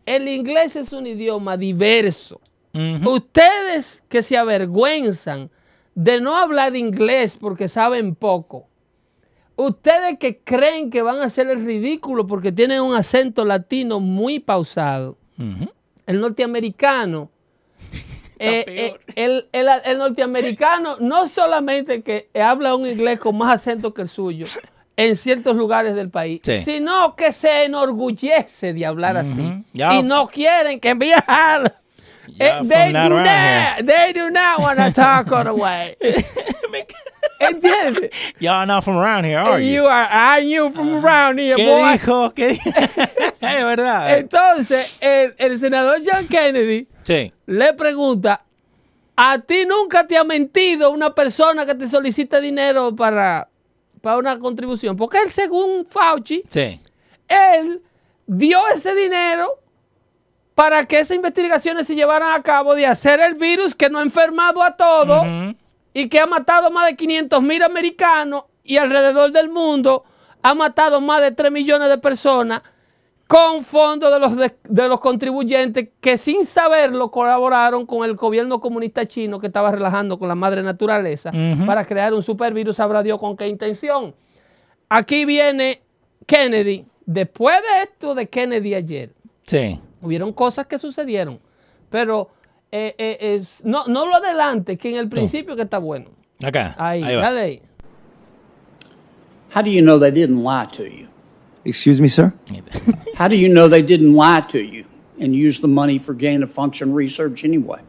[0.05, 2.39] El inglés es un idioma diverso.
[3.05, 5.49] Ustedes que se avergüenzan
[5.95, 8.67] de no hablar inglés porque saben poco.
[9.55, 14.39] Ustedes que creen que van a hacer el ridículo porque tienen un acento latino muy
[14.39, 15.17] pausado.
[16.05, 17.29] El norteamericano.
[18.39, 23.93] eh, eh, el, el- el norteamericano no solamente que habla un inglés con más acento
[23.93, 24.45] que el suyo
[24.97, 26.57] en ciertos lugares del país, Sí.
[26.57, 29.63] sino que se enorgullece de hablar así.
[29.73, 31.81] Y no quieren que viajar
[32.39, 35.95] Eh, they, do not, they do not want to talk other way.
[37.39, 38.11] ¿Entiendes?
[38.39, 39.73] Y'all not from around here, are you?
[39.81, 41.91] You are, knew from around here, ¿Qué boy.
[41.97, 42.33] dijo?
[42.33, 42.69] ¿Qué dijo?
[43.41, 44.17] es verdad.
[44.19, 47.33] Entonces, el, el senador John Kennedy sí.
[47.47, 48.43] le pregunta,
[49.15, 53.49] ¿a ti nunca te ha mentido una persona que te solicita dinero para,
[54.01, 54.95] para una contribución?
[54.97, 56.79] Porque él, según Fauci, Sí.
[57.27, 57.81] él
[58.27, 59.59] dio ese dinero
[60.55, 64.03] para que esas investigaciones se llevaran a cabo de hacer el virus que no ha
[64.03, 65.23] enfermado a todos
[65.93, 70.03] y que ha matado más de 500 mil americanos y alrededor del mundo
[70.43, 72.61] ha matado más de 3 millones de personas
[73.31, 78.59] con fondos de los, de, de los contribuyentes que sin saberlo colaboraron con el gobierno
[78.59, 81.31] comunista chino que estaba relajando con la madre naturaleza
[81.65, 84.13] para crear un supervirus, sabrá Dios con qué intención.
[84.89, 85.81] Aquí viene
[86.25, 86.85] Kennedy.
[87.05, 89.13] Después de esto de Kennedy ayer,
[89.47, 89.79] Sí.
[90.01, 91.39] hubieron cosas que sucedieron,
[91.89, 92.31] pero
[92.69, 96.09] eh, eh, es- no, no lo adelante, que en el principio que está bueno.
[96.43, 96.75] Acá.
[96.77, 97.21] Ahí, Ahí va.
[97.21, 97.61] dale ahí.
[99.55, 101.07] How do you know they didn't lie to you?
[101.65, 102.33] Excuse me, sir?
[103.15, 104.85] How do you know they didn't lie to you
[105.19, 107.81] and use the money for gain of function research anyway?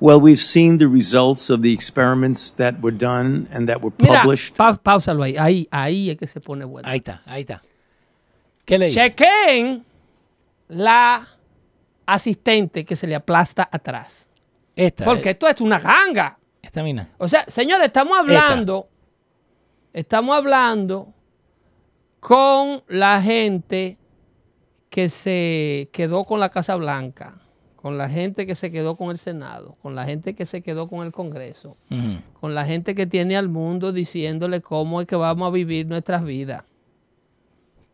[0.00, 4.18] Well, we've seen the results of the experiments that were done and that were Mira,
[4.20, 4.54] published.
[4.56, 5.36] pa- páusalo ahí.
[5.38, 6.86] Ahí, ahí es que se pone bueno.
[6.88, 7.62] Ahí está, ahí está.
[8.66, 9.00] ¿Qué le dice?
[9.00, 9.84] Chequen
[10.68, 11.26] la
[12.06, 14.28] asistente que se le aplasta atrás.
[14.76, 15.04] Esta.
[15.04, 16.36] Porque eh, esto es una ganga.
[16.60, 17.08] Esta mina.
[17.18, 18.88] O sea, señores, estamos hablando,
[19.92, 21.14] estamos hablando
[22.26, 23.98] con la gente
[24.88, 27.34] que se quedó con la Casa Blanca,
[27.76, 30.88] con la gente que se quedó con el Senado, con la gente que se quedó
[30.88, 31.76] con el Congreso,
[32.40, 36.24] con la gente que tiene al mundo diciéndole cómo es que vamos a vivir nuestras
[36.24, 36.64] vidas.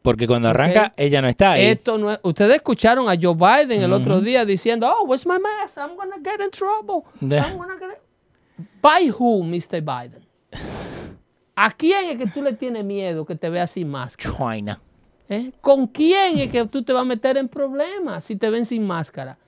[0.00, 1.64] Porque cuando arranca, ella no está ahí.
[1.66, 5.38] Esto no es- ustedes escucharon a Joe Biden el otro día diciendo, oh, where's my
[5.40, 5.76] mask?
[5.78, 7.02] I'm gonna get in trouble.
[7.20, 7.48] Yeah.
[7.50, 7.98] I'm gonna get
[8.58, 9.82] in-" By who, Mr.
[9.82, 10.22] Biden?
[11.54, 14.34] ¿A quién es que tú le tienes miedo que te vea sin máscara?
[14.36, 14.80] China.
[15.28, 15.52] ¿Eh?
[15.60, 18.86] ¿Con quién es que tú te vas a meter en problemas si te ven sin
[18.86, 19.38] máscara?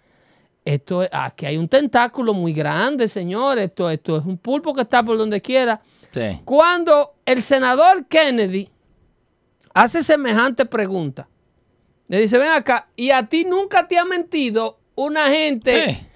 [0.64, 3.58] Esto es, aquí hay un tentáculo muy grande, señor.
[3.58, 5.80] Esto, esto es un pulpo que está por donde quiera.
[6.12, 6.40] Sí.
[6.44, 8.68] Cuando el senador Kennedy
[9.74, 11.28] hace semejante pregunta,
[12.06, 16.06] le dice, ven acá, ¿y a ti nunca te ha mentido una gente Sí.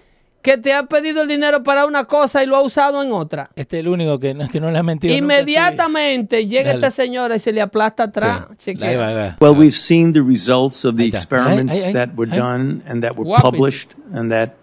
[0.46, 3.50] Que te ha pedido el dinero para una cosa y lo ha usado en otra?
[3.56, 5.12] Este es el único que no, que no le ha mentido.
[5.12, 5.24] nunca.
[5.40, 6.74] Inmediatamente llega Dale.
[6.76, 8.46] esta señora y se le aplasta atrás.
[8.56, 8.70] Sí.
[8.80, 9.36] Ahí va, ahí va.
[9.40, 13.24] Well, we've seen the results of the experiments Ahí, that were done and that were
[13.24, 13.50] Guapo.
[13.50, 14.54] published and that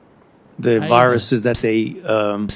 [0.57, 2.47] the viruses that they um,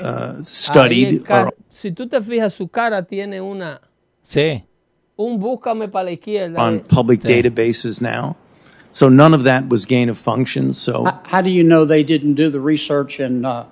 [0.00, 3.80] uh, studied are si tú te fijas, su cara tiene una
[4.22, 4.62] sí.
[5.16, 6.62] un búscame para la izquierda.
[6.62, 6.84] on eh.
[6.88, 7.42] public Sí.
[7.42, 8.36] databases now.
[8.94, 10.72] So none of that was gain of function.
[10.72, 13.64] So How, how do you know they didn't do the research and uh,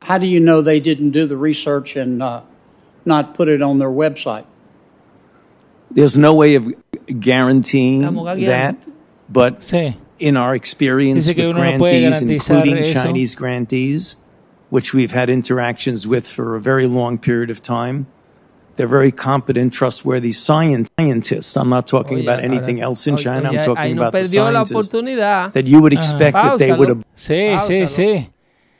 [0.00, 2.40] how do you know they didn't do the research and uh,
[3.04, 4.46] not put it on their website?
[5.94, 6.72] there's no way of
[7.20, 8.00] guaranteeing
[8.46, 8.76] that,
[9.28, 9.96] but Sí.
[10.18, 12.92] in our experience Dice with uno no grantees, including eso.
[12.94, 14.16] Chinese grantees,
[14.70, 18.06] which we've had interactions with for a very long period of time,
[18.82, 21.56] they're very competent, trustworthy science, scientists.
[21.56, 23.50] I'm not talking Oye, about ahora- anything else in oye, China.
[23.50, 27.02] oye, I'm talking about the scientists that you would expect that they would have.
[27.14, 28.28] Sí, sí, sí.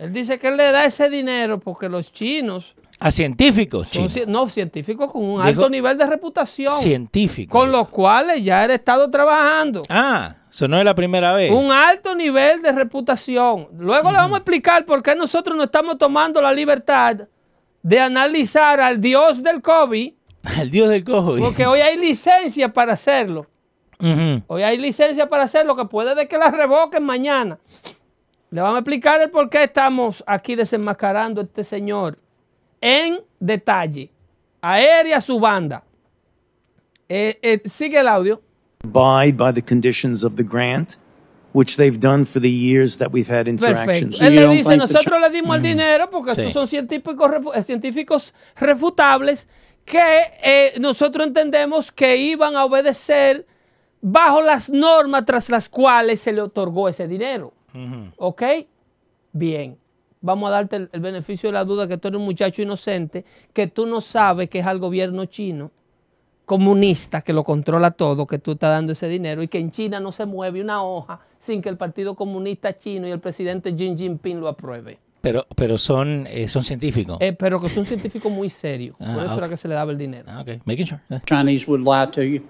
[0.01, 4.17] Él dice que él le da ese dinero porque los chinos A científicos, chinos.
[4.27, 7.53] no científicos con un Dijo- alto nivel de reputación, Científicos.
[7.57, 9.83] con los cuales ya él ha estado trabajando.
[9.89, 11.53] Ah, eso no es la primera vez.
[11.53, 13.69] Un alto nivel de reputación.
[13.79, 17.19] Luego le vamos a explicar por qué nosotros no estamos tomando la libertad
[17.83, 20.13] de analizar al dios del COVID,
[20.61, 21.37] El dios del cojo.
[21.39, 23.47] porque hoy hay licencia para hacerlo.
[24.49, 27.57] Hoy hay licencia para hacerlo, que puede de que la revoquen mañana.
[28.51, 32.19] Le vamos a explicar el por qué estamos aquí desenmascarando a este señor
[32.81, 34.11] en detalle.
[34.61, 35.85] A él y a su banda.
[37.09, 38.43] Eh, eh, sigue el audio.
[38.83, 40.97] abide by the conditions of the grant,
[41.55, 44.19] which they've done for the years that we've had interactions.
[44.19, 44.25] Perfecto.
[44.25, 46.41] Él le dice, nosotros le dimos el dinero porque Sí.
[46.43, 49.49] estos son científicos, refu- eh, científicos refutables
[49.85, 50.01] que
[50.45, 53.47] eh, nosotros entendemos que iban a obedecer
[54.01, 57.53] bajo las normas tras las cuales se le otorgó ese dinero.
[58.17, 58.43] ¿Ok?
[59.33, 59.79] Bien.
[60.21, 63.25] Vamos a darte el, el beneficio de la duda que tú eres un muchacho inocente,
[63.53, 65.71] que tú no sabes que es al gobierno chino
[66.45, 70.01] comunista que lo controla todo, que tú estás dando ese dinero y que en China
[70.01, 73.97] no se mueve una hoja sin que el Partido Comunista Chino y el presidente Xi
[73.97, 74.99] Jinping lo apruebe.
[75.23, 77.19] Pero, pero son, eh, son científicos.
[77.21, 78.95] Eh, pero que son científicos muy serios.
[79.01, 79.39] Ah, Por eso ok.
[79.39, 80.25] era que se le daba el dinero.
[80.29, 80.61] Ah, ok.
[80.65, 81.01] Making sure.
[81.11, 81.19] Eh.
[81.27, 82.43] Chinese would lie to you.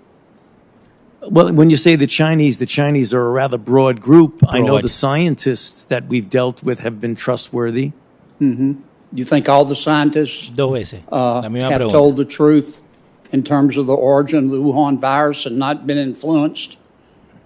[1.30, 4.40] Well, when you say the Chinese, the Chinese are a rather broad group.
[4.40, 4.56] Broad.
[4.56, 7.92] I know the scientists that we've dealt with have been trustworthy.
[8.40, 8.72] Mm-hmm.
[9.14, 11.00] You think all the scientists Dos veces.
[11.10, 11.92] uh, la misma have pregunta.
[11.92, 12.82] told the truth
[13.30, 16.76] in terms of the origin of the Wuhan virus and not been influenced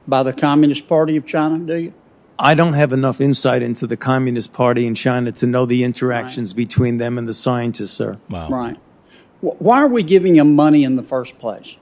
[0.08, 1.92] by the Communist Party of China, do you?
[2.38, 6.52] I don't have enough insight into the Communist Party in China to know the interactions
[6.52, 8.18] between them and the scientists, sir.
[8.28, 8.48] Wow.
[8.50, 8.76] Right.
[9.40, 11.76] Why are we giving them money in the first place?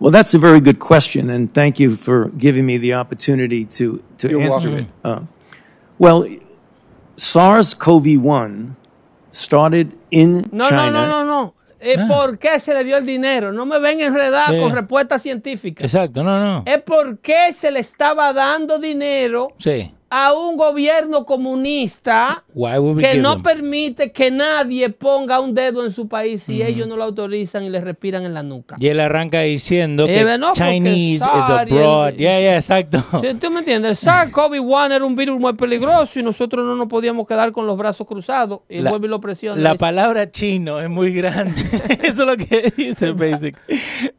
[0.00, 4.02] Well, that's a very good question, and thank you for giving me the opportunity to,
[4.18, 4.74] to You're answer welcome.
[4.78, 4.86] it.
[5.04, 5.20] Uh,
[5.98, 6.28] well,
[7.16, 8.76] SARS CoV 1
[9.30, 10.90] started in No, China.
[10.92, 11.54] no, no, no, no.
[11.84, 12.06] Es Ah.
[12.08, 13.52] por qué se le dio el dinero.
[13.52, 14.58] No me ven enredar Sí.
[14.58, 15.84] con respuestas científicas.
[15.84, 16.62] Exacto, no, no.
[16.66, 19.92] Es por qué se le estaba dando dinero Sí.
[20.10, 22.44] A un gobierno comunista
[22.98, 23.42] que no them?
[23.42, 27.70] permite que nadie ponga un dedo en su país si ellos no lo autorizan y
[27.70, 28.76] le respiran en la nuca.
[28.78, 32.12] Y él arranca diciendo que no, Chinese is SARS el- abroad.
[32.14, 33.02] Yeah, yeah, exacto.
[33.20, 34.04] Sí, ¿Tú me entiendes?
[34.04, 37.76] El SARS-CoV-1 era un virus muy peligroso y nosotros no nos podíamos quedar con los
[37.76, 38.60] brazos cruzados.
[38.68, 39.60] Y La- vuelve y lo presiona.
[39.60, 41.60] La palabra chino es muy grande.
[42.02, 43.56] Eso es lo que dice Basic.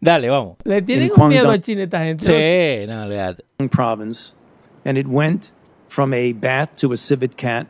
[0.02, 0.58] Dale, vamos.
[0.64, 2.26] Le tienen en un miedo a China esta gente.
[2.26, 2.38] ¿no?
[2.38, 3.46] Sí, no, olvídate.
[3.70, 4.36] province,
[4.84, 5.52] and it went
[5.96, 7.68] from a bat to a civet cat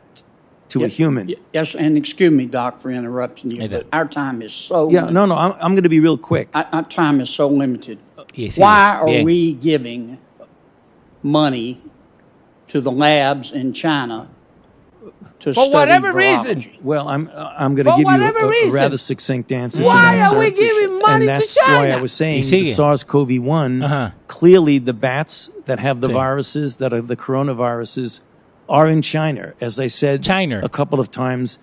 [0.68, 1.32] to a human.
[1.52, 5.10] Yes, and excuse me, Doc, for interrupting you, Hey, but our time is so Yeah,
[5.10, 6.48] no, no, I'm, I'm going to be real quick.
[6.52, 7.98] our, our time is so limited.
[8.36, 8.58] Y sigue.
[8.58, 9.24] Why are Bien.
[9.24, 10.18] we giving
[11.22, 11.80] money
[12.66, 14.28] to the labs in China
[15.46, 16.54] to For study whatever virology?
[16.56, 16.78] reason.
[16.82, 18.74] Well, I'm I'm going to For give you a, a reason.
[18.78, 19.78] rather succinct answer.
[19.78, 20.38] to Why that, are sir.
[20.40, 22.02] we giving money and to that's why I China?
[22.02, 22.74] was saying Y the sigue.
[22.74, 23.84] SARS-CoV-1.
[23.84, 24.10] Uh-huh.
[24.28, 26.12] Clearly, the bats that have the Sí.
[26.12, 28.20] viruses, that are the coronaviruses,
[28.68, 29.52] are in China.
[29.60, 30.60] As I said China.
[30.62, 31.58] a couple of times,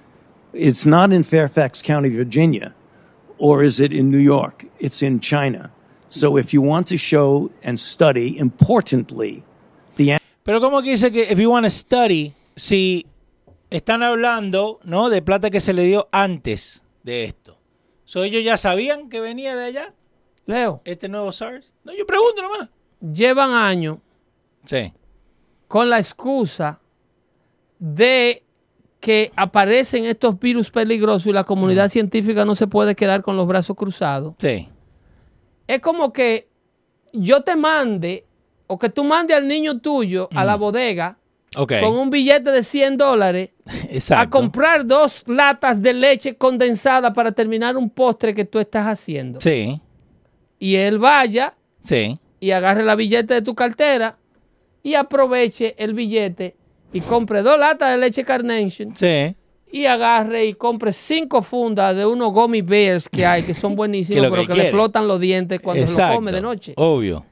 [0.53, 2.73] it's not in Fairfax County, Virginia,
[3.37, 4.65] or is it in New York?
[4.79, 5.71] It's in China.
[6.09, 9.43] So if you want to show and study, importantly,
[9.97, 13.05] the Pero como que dice que if you want to study, si
[13.75, 15.09] están hablando, ¿no?
[15.09, 17.57] De plata que se le dio antes de esto.
[18.05, 19.93] So, ellos ya sabían que venía de allá
[20.45, 21.73] Leo, este nuevo SARS.
[21.83, 22.69] No, yo pregunto nomás.
[23.01, 23.97] llevan años
[24.65, 24.93] Sí.
[25.67, 26.79] con la excusa
[27.79, 28.43] de
[28.99, 33.45] que aparecen estos virus peligrosos y la comunidad científica no se puede quedar con los
[33.47, 34.35] brazos cruzados.
[34.37, 34.69] Sí.
[35.67, 36.47] Es como que
[37.11, 38.25] yo te mande
[38.67, 41.17] o que tú mandes al niño tuyo a la bodega
[41.55, 43.49] Con un billete de 100 dólares
[43.89, 44.23] Exacto.
[44.23, 49.39] a comprar dos latas de leche condensada para terminar un postre que tú estás haciendo.
[49.41, 49.79] Sí.
[50.59, 52.17] Y él vaya Sí.
[52.39, 54.17] y agarre la billete de tu cartera
[54.81, 56.55] y aproveche el billete
[56.91, 59.35] y compre dos latas de leche Carnation Sí.
[59.71, 64.23] y agarre y compre cinco fundas de unos gummy bears que hay que son buenísimos
[64.23, 66.13] Que pero que que, le explotan los dientes cuando se Exacto.
[66.13, 66.73] lo come de noche.
[66.77, 67.25] Obvio.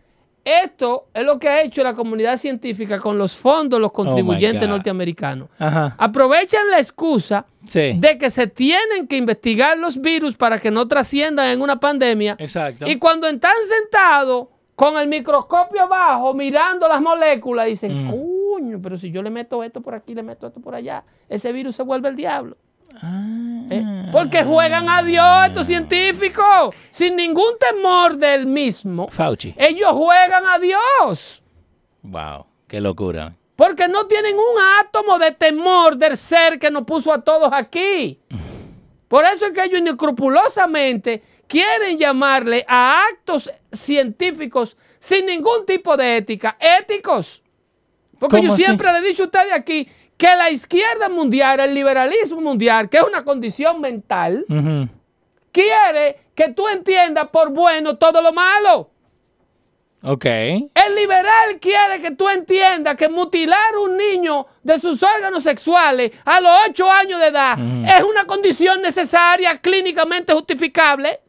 [0.44, 4.66] Esto es lo que ha hecho la comunidad científica con los fondos los contribuyentes Oh
[4.66, 4.70] God.
[4.76, 5.50] norteamericanos.
[5.60, 5.96] Ajá.
[6.00, 7.94] Aprovechan la excusa Sí.
[7.98, 12.36] de que se tienen que investigar los virus para que no trasciendan en una pandemia.
[12.40, 12.88] Exacto.
[12.90, 18.10] Y cuando están sentados con el microscopio abajo mirando las moléculas, dicen, Mm.
[18.12, 21.52] coño, pero si yo le meto esto por aquí, le meto esto por allá, ese
[21.52, 22.58] virus se vuelve el diablo.
[23.70, 24.10] ¿Eh?
[24.12, 29.08] Porque juegan a Dios estos científicos sin ningún temor del mismo.
[29.10, 29.54] Fauci.
[29.58, 31.42] Ellos juegan a Dios.
[32.04, 32.46] Wow.
[32.68, 33.36] Qué locura.
[33.56, 38.20] Porque no tienen un átomo de temor del ser que nos puso a todos aquí.
[39.08, 46.18] Por eso es que ellos inescrupulosamente quieren llamarle a actos científicos sin ningún tipo de
[46.18, 47.44] ética, éticos.
[48.18, 49.88] Porque ¿Cómo yo siempre le he dicho a ustedes aquí
[50.22, 54.46] que la izquierda mundial, el liberalismo mundial, que es una condición mental,
[55.52, 58.92] quiere que tú entiendas por bueno todo lo malo.
[60.04, 60.26] Ok.
[60.26, 66.40] El liberal quiere que tú entiendas que mutilar un niño de sus órganos sexuales a
[66.40, 67.58] los 8 años de edad
[67.88, 71.20] es una condición necesaria, clínicamente justificable.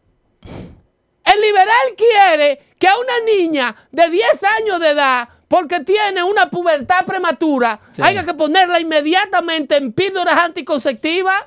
[1.25, 6.49] El liberal quiere que a una niña de 10 años de edad, porque tiene una
[6.49, 8.01] pubertad prematura, Sí.
[8.03, 11.43] haya que ponerla inmediatamente en píldoras anticonceptivas.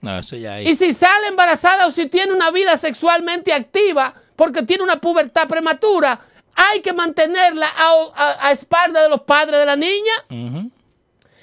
[0.00, 0.68] No, eso ya ahí.
[0.68, 5.48] Y si sale embarazada o si tiene una vida sexualmente activa porque tiene una pubertad
[5.48, 6.20] prematura,
[6.54, 10.12] hay que mantenerla a, a- a espalda de los padres de la niña.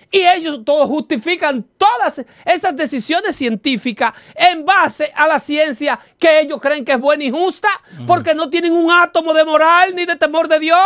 [0.09, 6.61] Y ellos todos justifican todas esas decisiones científicas en base a la ciencia que ellos
[6.61, 7.67] creen que es buena y justa,
[8.07, 10.79] porque no tienen un átomo de moral ni de temor de Dios.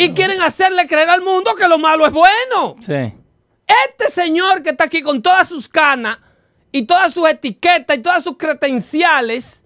[0.00, 2.76] Y quieren hacerle creer al mundo que lo malo es bueno.
[2.80, 3.14] Sí.
[3.88, 6.18] Este señor que está aquí con todas sus canas
[6.72, 9.64] y todas sus etiquetas y todas sus credenciales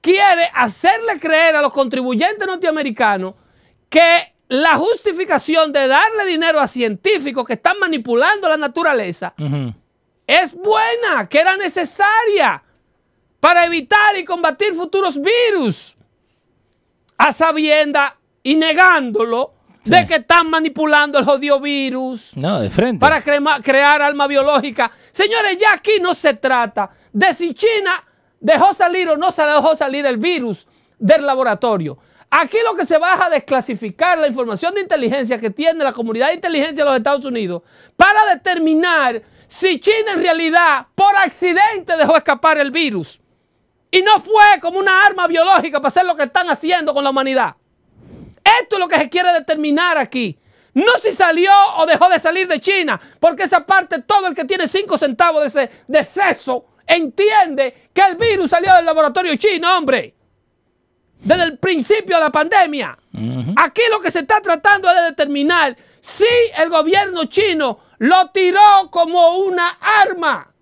[0.00, 3.34] quiere hacerle creer a los contribuyentes norteamericanos
[3.88, 9.34] que la justificación de darle dinero a científicos que están manipulando la naturaleza
[10.26, 12.62] es buena, que era necesaria
[13.40, 15.96] para evitar y combatir futuros virus,
[17.16, 19.92] a sabienda y negándolo Sí.
[19.92, 23.00] de que están manipulando el jodido virus No, de frente.
[23.00, 24.90] para crema- crear arma biológica.
[25.10, 28.04] Señores, ya aquí no se trata de si China
[28.38, 30.66] dejó salir o no se dejó salir el virus
[30.98, 31.96] del laboratorio.
[32.28, 35.92] Aquí lo que se va es a desclasificar la información de inteligencia que tiene la
[35.94, 37.62] comunidad de inteligencia de los Estados Unidos
[37.96, 43.18] para determinar si China en realidad por accidente dejó escapar el virus.
[43.90, 47.10] Y no fue como una arma biológica para hacer lo que están haciendo con la
[47.10, 47.56] humanidad.
[48.44, 50.38] Esto es lo que se quiere determinar aquí.
[50.74, 54.44] No si salió o dejó de salir de China, porque esa parte todo el que
[54.44, 59.76] tiene 5 centavos de, ese, de seso entiende que el virus salió del laboratorio chino,
[59.76, 60.14] hombre.
[61.22, 62.96] Desde el principio de la pandemia.
[63.56, 66.26] Aquí lo que se está tratando es de determinar si
[66.56, 70.52] el gobierno chino lo tiró como una arma.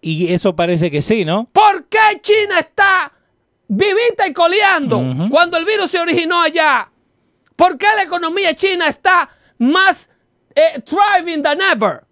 [0.00, 1.48] Y eso parece que sí, ¿no?
[1.52, 3.12] ¿Por qué China está
[3.76, 6.90] vivita y coleando cuando el virus se originó allá?
[7.56, 10.08] ¿Por qué la economía china está más
[10.54, 12.04] eh, thriving than ever?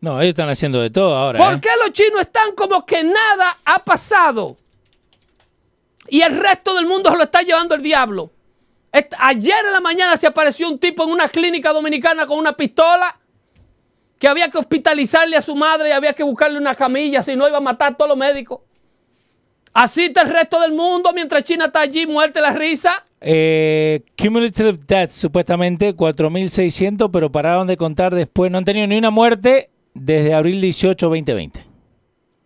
[0.00, 1.38] No, ellos están haciendo de todo ahora.
[1.38, 1.60] ¿Por ¿eh?
[1.60, 4.56] qué los chinos están como que nada ha pasado?
[6.08, 8.30] Y el resto del mundo se lo está llevando el diablo.
[9.18, 13.16] Ayer en la mañana se apareció un tipo en una clínica dominicana con una pistola
[14.18, 17.46] que había que hospitalizarle a su madre y había que buscarle una camilla, si no
[17.46, 18.60] iba a matar a todos los médicos.
[19.72, 23.04] Así está el resto del mundo mientras China está allí muerte la risa.
[23.20, 28.50] Eh, cumulative deaths, supuestamente 4.600, pero pararon de contar después.
[28.50, 31.66] No han tenido ni una muerte desde abril 18, 2020.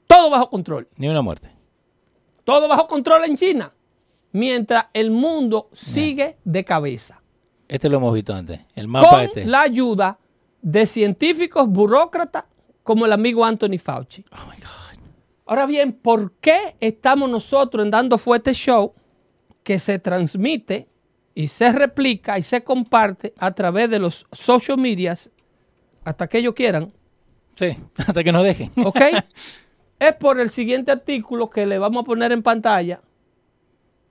[0.06, 0.88] Todo bajo control.
[0.96, 1.50] Ni una muerte.
[2.44, 3.72] Todo bajo control en China.
[4.32, 7.22] Mientras el mundo sigue de cabeza.
[7.68, 8.60] Este lo hemos visto antes.
[8.74, 9.44] El mapa con este.
[9.44, 10.18] la ayuda
[10.60, 12.44] de científicos burócratas
[12.82, 14.24] como el amigo Anthony Fauci.
[14.32, 14.83] Oh my God.
[15.46, 18.94] Ahora bien, ¿por qué estamos nosotros en Dando Fuerte Show
[19.62, 20.88] que se transmite
[21.34, 25.30] y se replica y se comparte a través de los social medias
[26.02, 26.92] hasta que ellos quieran?
[27.56, 28.72] Sí, hasta que nos dejen.
[28.84, 29.00] ¿Ok?
[29.98, 33.02] es por el siguiente artículo que le vamos a poner en pantalla.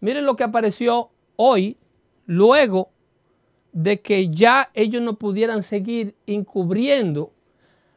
[0.01, 1.77] Miren lo que apareció hoy,
[2.27, 2.91] luego
[3.71, 7.33] de que ya ellos no pudieran seguir encubriendo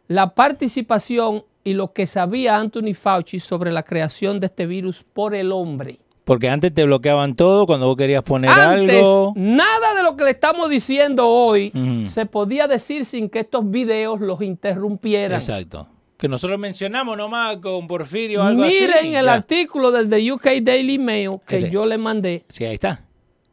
[0.09, 5.35] la participación y lo que sabía Anthony Fauci sobre la creación de este virus por
[5.35, 5.99] el hombre.
[6.25, 9.33] Porque antes te bloqueaban todo cuando vos querías poner Antes, algo.
[9.37, 11.73] nada de lo que le estamos diciendo hoy
[12.09, 15.39] se podía decir sin que estos videos los interrumpieran.
[15.41, 15.89] Exacto.
[16.17, 18.81] Que nosotros mencionamos nomás con Porfirio o algo así.
[18.81, 19.33] Miren el ya.
[19.35, 21.71] artículo del The UK Daily Mail que Este.
[21.71, 22.45] yo le mandé.
[22.49, 23.05] Sí, ahí está.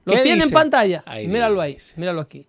[0.06, 1.04] ¿Lo ¿Qué tiene en pantalla?
[1.08, 1.94] Ahí míralo ahí, dice.
[1.98, 2.46] míralo aquí.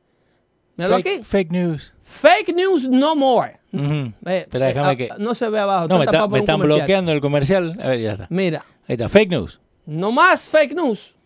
[0.77, 1.25] Míralo Fake, aquí.
[1.25, 1.94] fake news.
[2.05, 3.59] Fake news no more.
[3.73, 5.09] Eh, eh, déjame ah, que.
[5.19, 5.89] No se ve abajo.
[5.89, 7.77] No, me, está- están bloqueando el comercial.
[7.83, 8.27] A ver, ya está.
[8.31, 9.09] Mira, Ahí está.
[9.09, 9.59] Fake news.
[9.87, 11.17] no más fake news.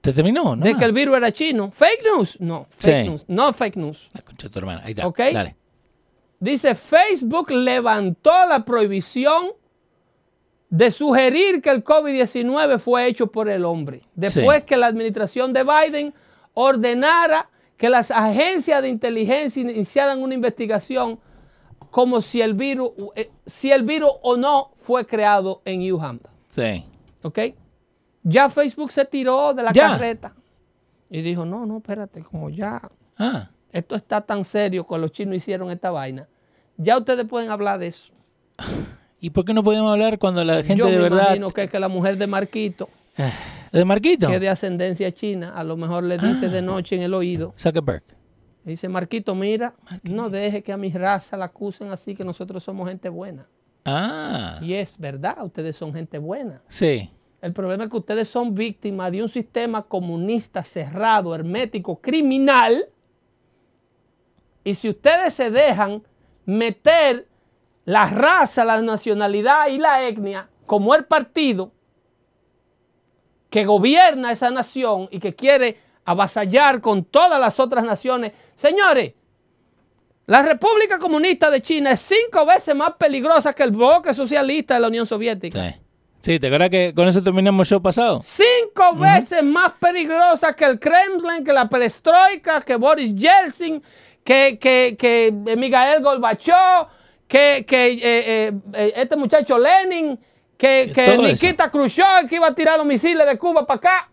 [0.00, 0.54] ¿Te terminó?
[0.54, 0.64] No.
[0.64, 1.72] de que el virus era chino.
[1.72, 2.40] Fake news.
[2.40, 3.08] No, fake Sí.
[3.10, 3.24] news.
[3.26, 4.10] No fake news.
[4.14, 4.82] La concha de tu hermana.
[4.84, 5.06] Ahí está.
[5.08, 5.18] Ok.
[5.32, 5.56] Dale.
[6.38, 9.48] Dice, Facebook levantó la prohibición
[10.70, 14.02] de sugerir que el COVID-19 fue hecho por el hombre.
[14.14, 14.64] Después Sí.
[14.66, 16.14] que la administración de Biden
[16.54, 21.18] ordenara que las agencias de inteligencia iniciaran una investigación
[21.90, 26.20] como si el virus, eh, si el virus o no fue creado en Wuhan.
[26.50, 26.84] Sí.
[27.22, 27.38] ¿Ok?
[28.24, 29.92] Ya Facebook se tiró de la Ya.
[29.92, 30.34] carreta
[31.08, 32.82] y dijo, no, no, espérate, como ya
[33.16, 33.48] Ah.
[33.72, 36.28] esto está tan serio que los chinos hicieron esta vaina,
[36.76, 38.12] ya ustedes pueden hablar de eso.
[39.20, 41.22] ¿Y por qué no podemos hablar cuando la gente Yo de me verdad.
[41.26, 42.88] imagino que, que la mujer de Marquito,
[43.72, 44.28] ¿De Marquito?
[44.28, 46.50] que es de ascendencia china, a lo mejor le dice Ah.
[46.50, 48.02] de noche en el oído, Zuckerberg.
[48.64, 52.88] dice, Marquito, mira, no deje que a mi raza la acusen así que nosotros somos
[52.88, 53.46] gente buena.
[53.84, 54.58] Ah.
[54.60, 56.60] Y es verdad, ustedes son gente buena.
[56.68, 57.10] Sí.
[57.40, 62.86] El problema es que ustedes son víctimas de un sistema comunista cerrado, hermético, criminal.
[64.64, 66.02] Y si ustedes se dejan
[66.44, 67.26] meter
[67.84, 71.72] la raza, la nacionalidad y la etnia como el partido
[73.50, 79.14] que gobierna esa nación y que quiere avasallar con todas las otras naciones, señores,
[80.26, 84.80] la República Comunista de China es cinco veces más peligrosa que el bloque socialista de
[84.80, 85.70] la Unión Soviética.
[85.70, 85.80] Sí.
[86.20, 88.20] Sí, ¿te acuerdas que con eso terminamos el show pasado?
[88.22, 93.80] cinco veces más peligrosa que el Kremlin, que la perestroika, que Boris Yeltsin,
[94.24, 96.88] que, que, que Miguel Gorbachev,
[97.28, 100.18] que, que eh, eh, eh, este muchacho Lenin,
[100.58, 101.46] que, que todo eso.
[101.46, 104.10] Nikita Khrushchev que iba a tirar los misiles de Cuba para acá.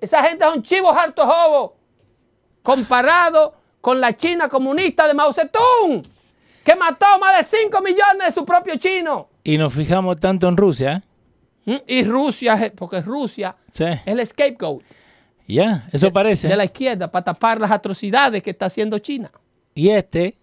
[0.00, 1.72] Esa gente son chivos hartos jobos.
[2.62, 6.02] Comparado con la China comunista de Mao Zedong,
[6.64, 9.28] que mató más de 5 millones de su propio chino.
[9.42, 11.02] Y nos fijamos tanto en Rusia,
[11.64, 11.72] ¿eh?
[11.72, 11.76] ¿Mm?
[11.86, 13.84] Y Rusia, porque Rusia Sí.
[13.84, 14.82] es el scapegoat
[15.46, 16.48] Ya, eso parece.
[16.48, 19.30] de la izquierda para tapar las atrocidades que está haciendo China.
[19.74, 20.36] Y este,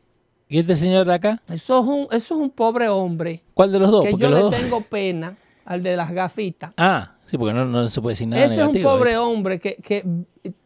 [0.47, 3.79] y este señor de acá, Eso es un, eso es un pobre hombre ¿cuál de
[3.79, 4.03] los dos?
[4.05, 6.71] que Porque yo le dos- tengo pena al de las gafitas.
[6.77, 9.17] Ah, sí, porque no, no se puede decir nada Ese es un negativo, pobre ¿eh?
[9.17, 10.05] hombre que, que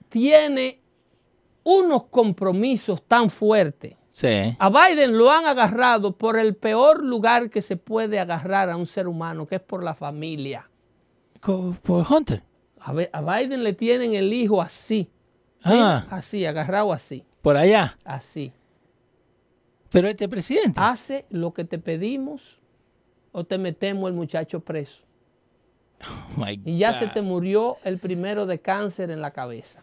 [0.10, 0.80] tiene
[1.64, 3.96] unos compromisos tan fuertes.
[4.12, 4.28] Sí.
[4.60, 8.86] A Biden lo han agarrado por el peor lugar que se puede agarrar a un
[8.86, 10.70] ser humano, que es por la familia.
[11.40, 12.44] Por Hunter.
[12.82, 15.10] A, Biden le tienen el hijo así.
[15.64, 17.98] Ah, Mira, así, agarrado así, por allá.
[18.04, 18.52] así.
[19.92, 20.80] Pero este presidente.
[20.82, 22.60] Hace lo que te pedimos
[23.32, 25.04] o te metemos el muchacho preso.
[26.02, 29.82] Oh my Y ya se te murió el primero de cáncer en la cabeza.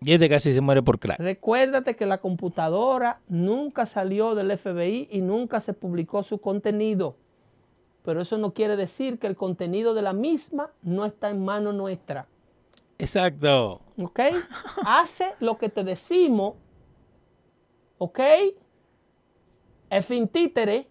[0.00, 1.18] Y este casi se muere por crack.
[1.18, 7.16] Recuérdate que la computadora nunca salió del FBI y nunca se publicó su contenido.
[8.04, 11.72] Pero eso no quiere decir que el contenido de la misma no está en mano
[11.72, 12.26] nuestra.
[12.98, 13.80] Exacto.
[13.96, 14.20] ¿Ok?
[14.84, 16.54] Hace lo que te decimos.
[17.96, 18.20] ¿Ok?
[19.90, 20.88] Es fin títere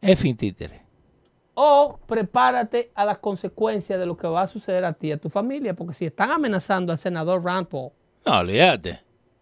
[0.00, 0.82] Es fin títere.
[1.54, 5.18] o prepárate a las consecuencias de lo que va a suceder a ti y a
[5.18, 5.74] tu familia.
[5.74, 7.90] Porque si están amenazando al senador Rand Paul,
[8.24, 9.00] No, olvídate.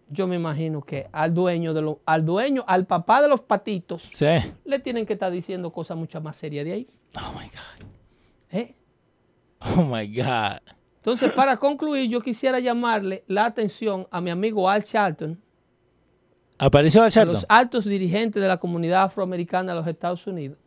[0.09, 4.02] yo me imagino que al dueño, de lo- al dueño, al papá de los patitos,
[4.12, 4.26] Sí.
[4.64, 6.88] le tienen que estar diciendo cosas mucho más serias de ahí.
[7.16, 7.88] Oh my God.
[8.50, 8.74] ¿eh?
[9.76, 10.59] Oh my God.
[10.96, 15.40] Entonces, para concluir, yo quisiera llamarle la atención a mi amigo Al Charlton,
[16.59, 20.59] Apareció a los altos dirigentes de la comunidad afroamericana de los Estados Unidos,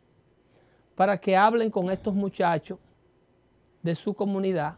[0.95, 2.79] para que hablen con estos muchachos
[3.83, 4.75] de su comunidad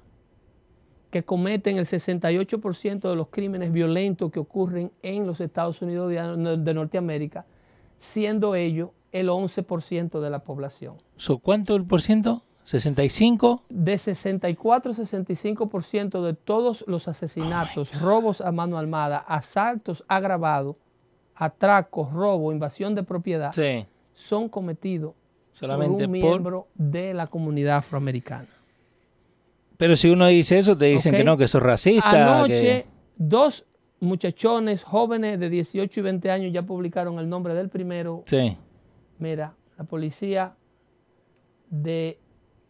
[1.11, 6.57] que cometen el 68% de los crímenes violentos que ocurren en los Estados Unidos de,
[6.57, 7.45] de Norteamérica,
[7.97, 10.95] siendo ellos el 11% de la población.
[11.18, 12.41] So, ¿Cuánto el por ciento?
[12.66, 13.61] ¿65?
[13.70, 20.78] de 64-65% de todos los asesinatos, robos a mano armada, asaltos agravados,
[21.36, 23.86] atracos, robo, invasión de propiedad, Sí.
[24.14, 25.14] son cometidos
[25.52, 26.30] Solamente por un por...
[26.30, 28.48] miembro de la comunidad afroamericana.
[29.78, 32.10] Pero si uno dice eso, te dicen que no, que sos racista.
[32.40, 32.86] Anoche, que-
[33.18, 33.66] dos
[34.00, 38.22] muchachones jóvenes de 18 y 20 años ya publicaron el nombre del primero.
[38.26, 38.58] Sí.
[39.18, 40.56] Mira, la policía
[41.70, 42.20] de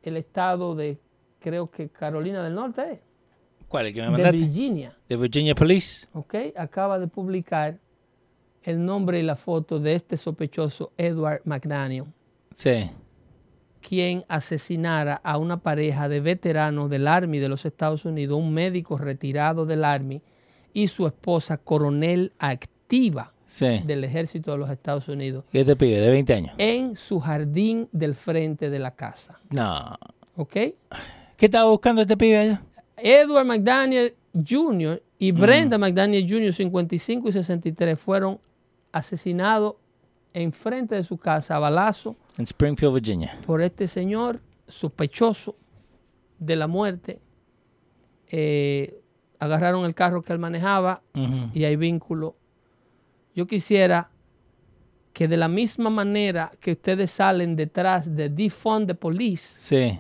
[0.02, 1.00] el estado de,
[1.40, 3.02] creo que Carolina del Norte, ¿eh?
[3.68, 3.88] ¿Cuál?
[3.88, 4.38] ¿El que me de mandaste?
[4.38, 4.98] Virginia.
[5.10, 6.08] De Virginia Police.
[6.14, 6.36] ¿ok?
[6.56, 7.80] Acaba de publicar
[8.64, 12.06] el nombre y la foto de este sospechoso Edward McDaniel,
[12.56, 12.90] Sí.
[13.82, 18.98] quien asesinara a una pareja de veteranos del Army de los Estados Unidos, un médico
[18.98, 20.22] retirado del Army
[20.74, 23.82] y su esposa coronel activa Sí.
[23.86, 26.00] del ejército de los Estados Unidos, ¿Qué te pide?
[26.00, 26.56] De 20 años.
[26.58, 29.96] en su jardín del frente de la casa, No.
[30.38, 30.54] ¿ok?
[31.38, 32.64] ¿Qué estaba buscando este pibe allá?
[32.98, 35.04] Edward McDaniel Jr.
[35.20, 38.40] y Brenda McDaniel Jr., 55 y 63, fueron
[38.94, 39.76] asesinados
[40.34, 43.38] en frente de su casa a balazo En Springfield, Virginia.
[43.46, 45.56] por este señor sospechoso
[46.40, 47.20] de la muerte.
[48.28, 49.00] Eh,
[49.40, 51.02] agarraron el carro que él manejaba
[51.54, 52.36] y hay vínculo.
[53.36, 54.10] Yo quisiera
[55.12, 60.00] que de la misma manera que ustedes salen detrás de defund the police, Sí.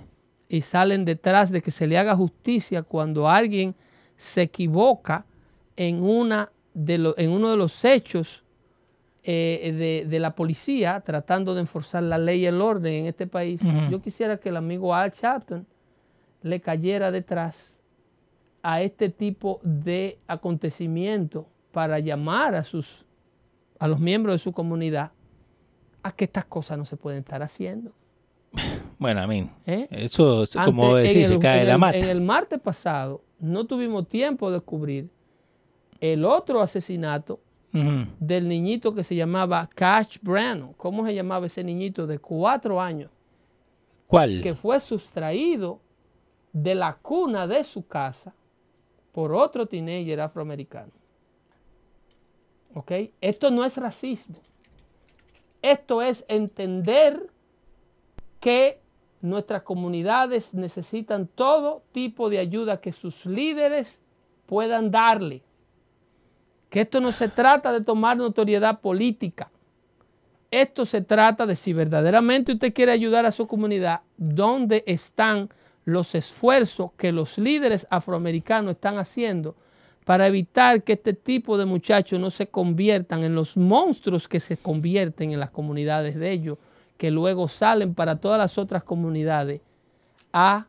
[0.49, 3.75] y salen detrás de que se le haga justicia cuando alguien
[4.17, 5.25] se equivoca
[5.75, 8.42] en, una de lo- en uno de los hechos
[9.23, 13.25] eh, de, de la policía tratando de enforzar la ley y el orden en este
[13.27, 13.61] país.
[13.89, 15.65] Yo quisiera que el amigo Al Chapton
[16.41, 17.79] le cayera detrás
[18.61, 23.05] a este tipo de acontecimiento para llamar a sus
[23.79, 25.11] a los miembros de su comunidad
[26.03, 27.91] a que estas cosas no se pueden estar haciendo.
[28.99, 29.49] Bueno, a mí.
[29.65, 29.87] ¿eh?
[29.89, 31.97] Eso, es como decir, se el- cae en la el- mata.
[31.97, 35.09] En el martes pasado no tuvimos tiempo de cubrir
[35.99, 37.39] el otro asesinato
[37.73, 40.73] Del niñito que se llamaba Cash Brannon.
[40.73, 43.09] ¿Cómo se llamaba ese niñito de cuatro años?
[44.05, 44.41] ¿Cuál?
[44.41, 45.81] Que fue sustraído
[46.51, 48.35] de la cuna de su casa
[49.11, 50.91] por otro teenager afroamericano.
[52.75, 52.91] ¿Ok?
[53.21, 54.37] Esto no es racismo.
[55.63, 57.31] Esto es entender
[58.39, 58.81] que
[59.21, 64.01] nuestras comunidades necesitan todo tipo de ayuda que sus líderes
[64.45, 65.43] puedan darle.
[66.73, 69.51] Que esto no se trata de tomar notoriedad política.
[70.49, 75.49] esto se trata de si verdaderamente usted quiere ayudar a su comunidad, ¿dónde están
[75.85, 79.55] los esfuerzos que los líderes afroamericanos están haciendo
[80.03, 84.57] para evitar que este tipo de muchachos no se conviertan en los monstruos que se
[84.57, 86.57] convierten en las comunidades de ellos,
[86.97, 89.61] que luego salen para todas las otras comunidades
[90.31, 90.65] a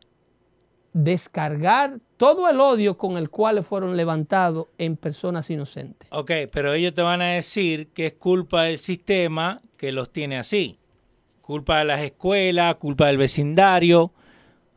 [0.95, 6.07] descargar todo el odio con el cual fueron levantados en personas inocentes.
[6.09, 10.37] Ok, pero ellos te van a decir que es culpa del sistema que los tiene
[10.37, 10.79] así.
[11.41, 14.13] Culpa de las escuelas, culpa del vecindario.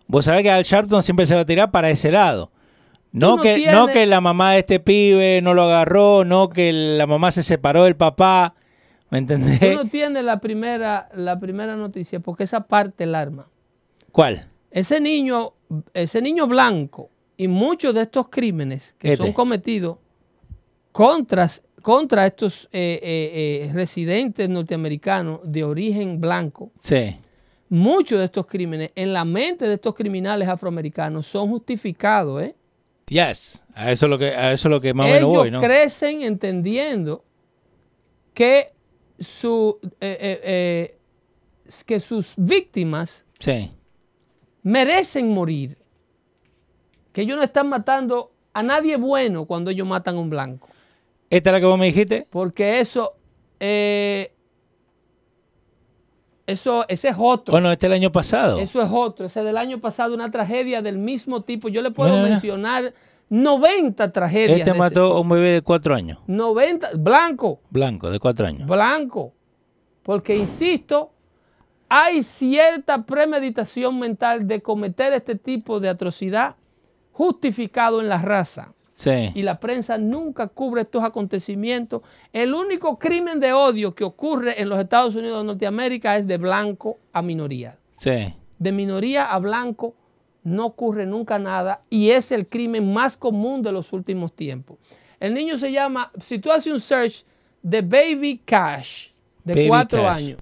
[0.08, 2.50] Vos sabés que Al Sharpton siempre se va a tirar para ese lado.
[3.12, 6.48] No, no que, tienes- no que la mamá de este pibe no lo agarró, no
[6.48, 8.56] que la mamá se separó del papá.
[9.10, 9.60] ¿Me entendés?
[9.60, 13.46] Tú no tienes la primera, la primera noticia porque esa parte el arma.
[14.10, 14.48] ¿Cuál?
[14.70, 15.54] Ese niño,
[15.94, 19.24] ese niño blanco y muchos de estos crímenes que Este.
[19.24, 19.98] son cometidos
[20.92, 21.48] contra,
[21.82, 27.16] contra estos eh, eh, eh, residentes norteamericanos de origen blanco, Sí.
[27.68, 32.42] muchos de estos crímenes en la mente de estos criminales afroamericanos son justificados.
[32.42, 32.54] ¿eh?
[33.08, 33.64] Yes.
[33.74, 35.60] A eso es lo que, a eso es lo que más o menos voy, ¿no?
[35.60, 37.24] crecen entendiendo
[38.34, 38.72] que,
[39.18, 39.78] su,
[41.86, 43.70] que sus víctimas Sí.
[44.62, 45.78] Merecen morir.
[47.12, 50.68] Que ellos no están matando a nadie bueno cuando ellos matan a un blanco.
[51.30, 52.26] ¿Esta es la que vos me dijiste?
[52.30, 53.14] Porque eso,
[53.60, 54.32] eh,
[56.46, 57.52] eso, ese es otro.
[57.52, 58.58] Bueno, este es el año pasado.
[58.58, 59.26] Eso es otro.
[59.26, 61.68] Ese del año pasado, una tragedia del mismo tipo.
[61.68, 62.94] Yo le puedo mencionar
[63.28, 64.58] 90 tragedias.
[64.60, 66.18] Este mató a un bebé de cuatro años.
[66.26, 67.60] 90, blanco.
[67.70, 68.66] Blanco, de cuatro años.
[68.66, 69.34] blanco.
[70.02, 71.12] Porque, insisto,
[71.88, 76.56] hay cierta premeditación mental de cometer este tipo de atrocidad
[77.12, 78.74] justificado en la raza.
[78.94, 79.30] Sí.
[79.34, 82.02] Y la prensa nunca cubre estos acontecimientos.
[82.32, 86.36] El único crimen de odio que ocurre en los Estados Unidos de Norteamérica es de
[86.36, 87.78] blanco a minoría.
[87.96, 88.34] Sí.
[88.58, 89.94] De minoría a blanco
[90.42, 94.78] no ocurre nunca nada y es el crimen más común de los últimos tiempos.
[95.20, 97.24] El niño se llama, si tú haces un search
[97.62, 99.10] de Baby Cash,
[99.44, 100.16] de Baby cuatro Cash.
[100.16, 100.40] años,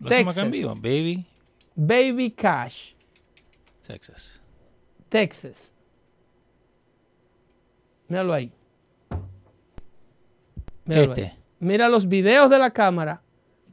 [0.00, 0.44] Lo hacemos acá Texas.
[0.44, 0.74] en vivo.
[0.74, 1.26] Baby,
[1.74, 2.92] Baby Cash,
[3.86, 4.40] Texas.
[5.08, 5.72] Texas.
[8.08, 8.52] Míralo ahí.
[10.84, 11.22] Míralo Este.
[11.26, 11.32] ahí.
[11.58, 13.22] Mira los videos de la cámara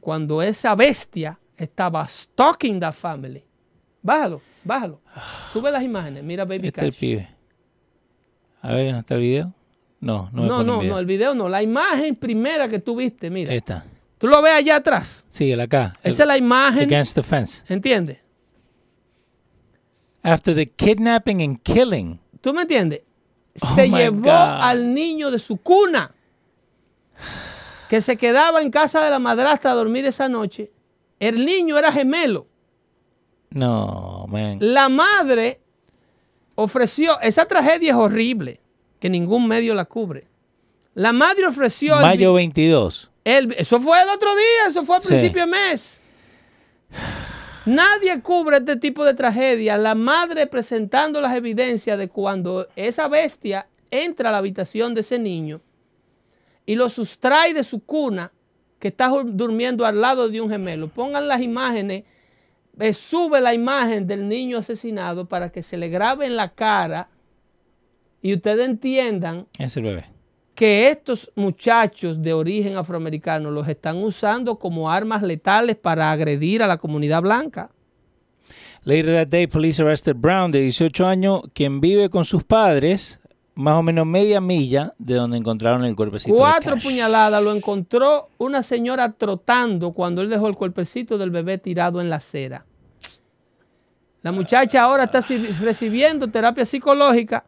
[0.00, 3.44] cuando esa bestia estaba stalking the family.
[4.02, 5.00] Bájalo, bájalo.
[5.52, 6.22] Sube las imágenes.
[6.24, 7.00] Mira Baby Este es el Cash.
[7.00, 7.28] pibe.
[8.62, 9.52] A ver, ¿no está el video?
[10.00, 10.92] No, no me No, no, video.
[10.94, 11.48] no, el video no.
[11.48, 13.52] La imagen primera que tú viste, mira.
[13.54, 13.84] Esta.
[14.24, 15.26] Tú lo ves allá atrás.
[15.28, 15.92] Síguela acá.
[16.02, 16.84] Esa es la imagen.
[16.84, 17.62] Against the fence.
[17.68, 18.20] ¿Entiendes?
[20.22, 22.18] After the kidnapping and killing.
[22.40, 23.02] ¿Tú me entiendes?
[23.60, 24.30] Oh se llevó God.
[24.62, 26.14] al niño de su cuna,
[27.90, 30.72] que se quedaba en casa de la madrastra a dormir esa noche.
[31.20, 32.46] El niño era gemelo.
[33.50, 34.56] No, man.
[34.58, 35.60] La madre
[36.54, 38.62] ofreció, esa tragedia es horrible,
[39.00, 40.28] que ningún medio la cubre.
[40.94, 41.96] La madre ofreció...
[41.96, 43.10] el Mayo vi- 22.
[43.24, 45.08] El- eso fue el otro día, eso fue al Sí.
[45.08, 46.02] principio de mes.
[47.66, 49.76] Nadie cubre este tipo de tragedia.
[49.78, 55.18] La madre presentando las evidencias de cuando esa bestia entra a la habitación de ese
[55.18, 55.60] niño
[56.66, 58.32] y lo sustrae de su cuna,
[58.78, 60.88] que está dur- durmiendo al lado de un gemelo.
[60.88, 62.04] Pongan las imágenes,
[62.78, 67.08] eh, sube la imagen del niño asesinado para que se le grabe en la cara
[68.20, 70.04] y ustedes entiendan Es el bebé.
[70.54, 76.66] Que estos muchachos de origen afroamericano los están usando como armas letales para agredir a
[76.66, 77.70] la comunidad blanca.
[78.84, 83.18] Later that day, police arrested Brown, de 18 años, quien vive con sus padres,
[83.54, 86.34] más o menos media milla de donde encontraron el cuerpecito.
[86.34, 86.84] de Cuatro Cash.
[86.84, 92.10] puñaladas lo encontró una señora trotando cuando él dejó el cuerpecito del bebé tirado en
[92.10, 92.66] la acera.
[94.22, 95.20] La muchacha ahora está
[95.60, 97.44] recibiendo terapia psicológica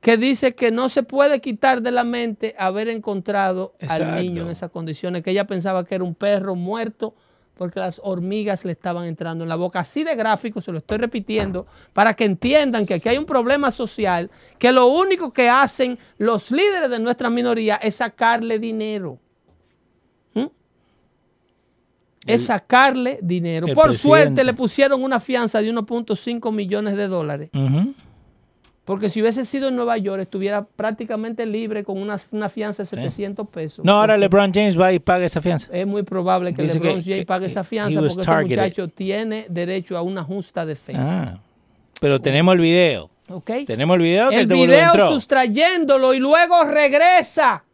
[0.00, 4.50] que dice que no se puede quitar de la mente haber encontrado al niño en
[4.50, 7.14] esas condiciones, que ella pensaba que era un perro muerto
[7.56, 9.80] porque las hormigas le estaban entrando en la boca.
[9.80, 13.70] Así de gráfico, se lo estoy repitiendo, para que entiendan que aquí hay un problema
[13.70, 19.18] social, que lo único que hacen los líderes de nuestra minoría es sacarle dinero.
[20.34, 20.46] ¿Mm?
[22.26, 23.68] Es sacarle dinero.
[23.74, 27.50] Por suerte le pusieron una fianza de 1.5 millones de dólares.
[28.86, 32.86] Porque si hubiese sido en Nueva York, estuviera prácticamente libre con una, una fianza de
[32.88, 33.84] 700 pesos.
[33.84, 35.68] No, ahora LeBron James va y paga esa fianza.
[35.72, 38.56] Es muy probable que Dice LeBron que- James pague que esa fianza porque ese targeted.
[38.62, 41.02] muchacho tiene derecho a una justa defensa.
[41.34, 41.40] Ah.
[42.00, 43.10] Pero tenemos el video.
[43.28, 43.50] ¿Ok?
[43.66, 45.08] Tenemos el video que El video entró.
[45.08, 47.64] sustrayéndolo y luego regresa.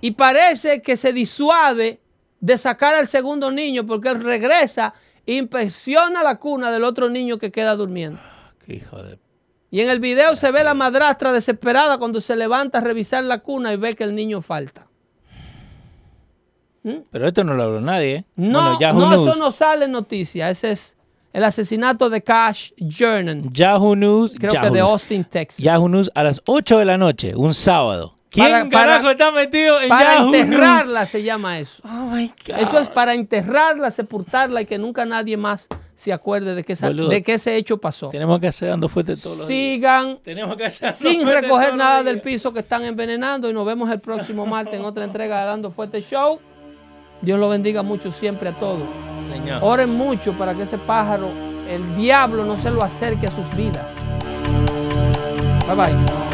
[0.00, 1.98] Y parece que se disuade
[2.38, 4.94] de sacar al segundo niño porque él regresa
[5.26, 8.20] e inspecciona la cuna del otro niño que queda durmiendo.
[8.64, 9.18] Qué hijo de...
[9.74, 13.38] Y en el video se ve la madrastra desesperada cuando se levanta a revisar la
[13.40, 14.86] cuna y ve que el niño falta.
[17.10, 18.24] Pero esto no lo habló nadie, ¿eh?
[18.36, 19.26] No, Bueno, Yahoo no, News.
[19.28, 20.48] eso no sale en noticia.
[20.48, 20.96] Ese es
[21.32, 23.42] el asesinato de Cash Jernan.
[23.52, 24.34] Yahoo News.
[24.38, 24.80] Creo Yahoo que de.
[24.80, 25.58] Austin, Texas.
[25.58, 28.14] Yahoo News a las 8 de la noche, un sábado.
[28.30, 31.82] ¿Quién Para- carajo para- está metido en Para Yahoo enterrarla se llama eso.
[31.84, 32.58] Oh my God.
[32.60, 36.88] Eso es para enterrarla, sepultarla y que nunca nadie más se acuerde de que, esa-
[36.88, 37.08] Boludo.
[37.08, 38.08] de que ese hecho pasó.
[38.08, 39.74] Tenemos que hacer dando fuerte todos los días.
[39.74, 43.90] Sigan Tenemos que hacer sin recoger nada del piso que están envenenando y nos vemos
[43.90, 46.38] el próximo martes en otra entrega de Dando Fuerte Show.
[47.22, 48.82] Dios lo bendiga mucho siempre a todos.
[49.28, 49.60] Señor.
[49.62, 51.30] Oren mucho para que ese pájaro,
[51.70, 53.86] el diablo, no se lo acerque a sus vidas.
[55.66, 56.33] Bye bye.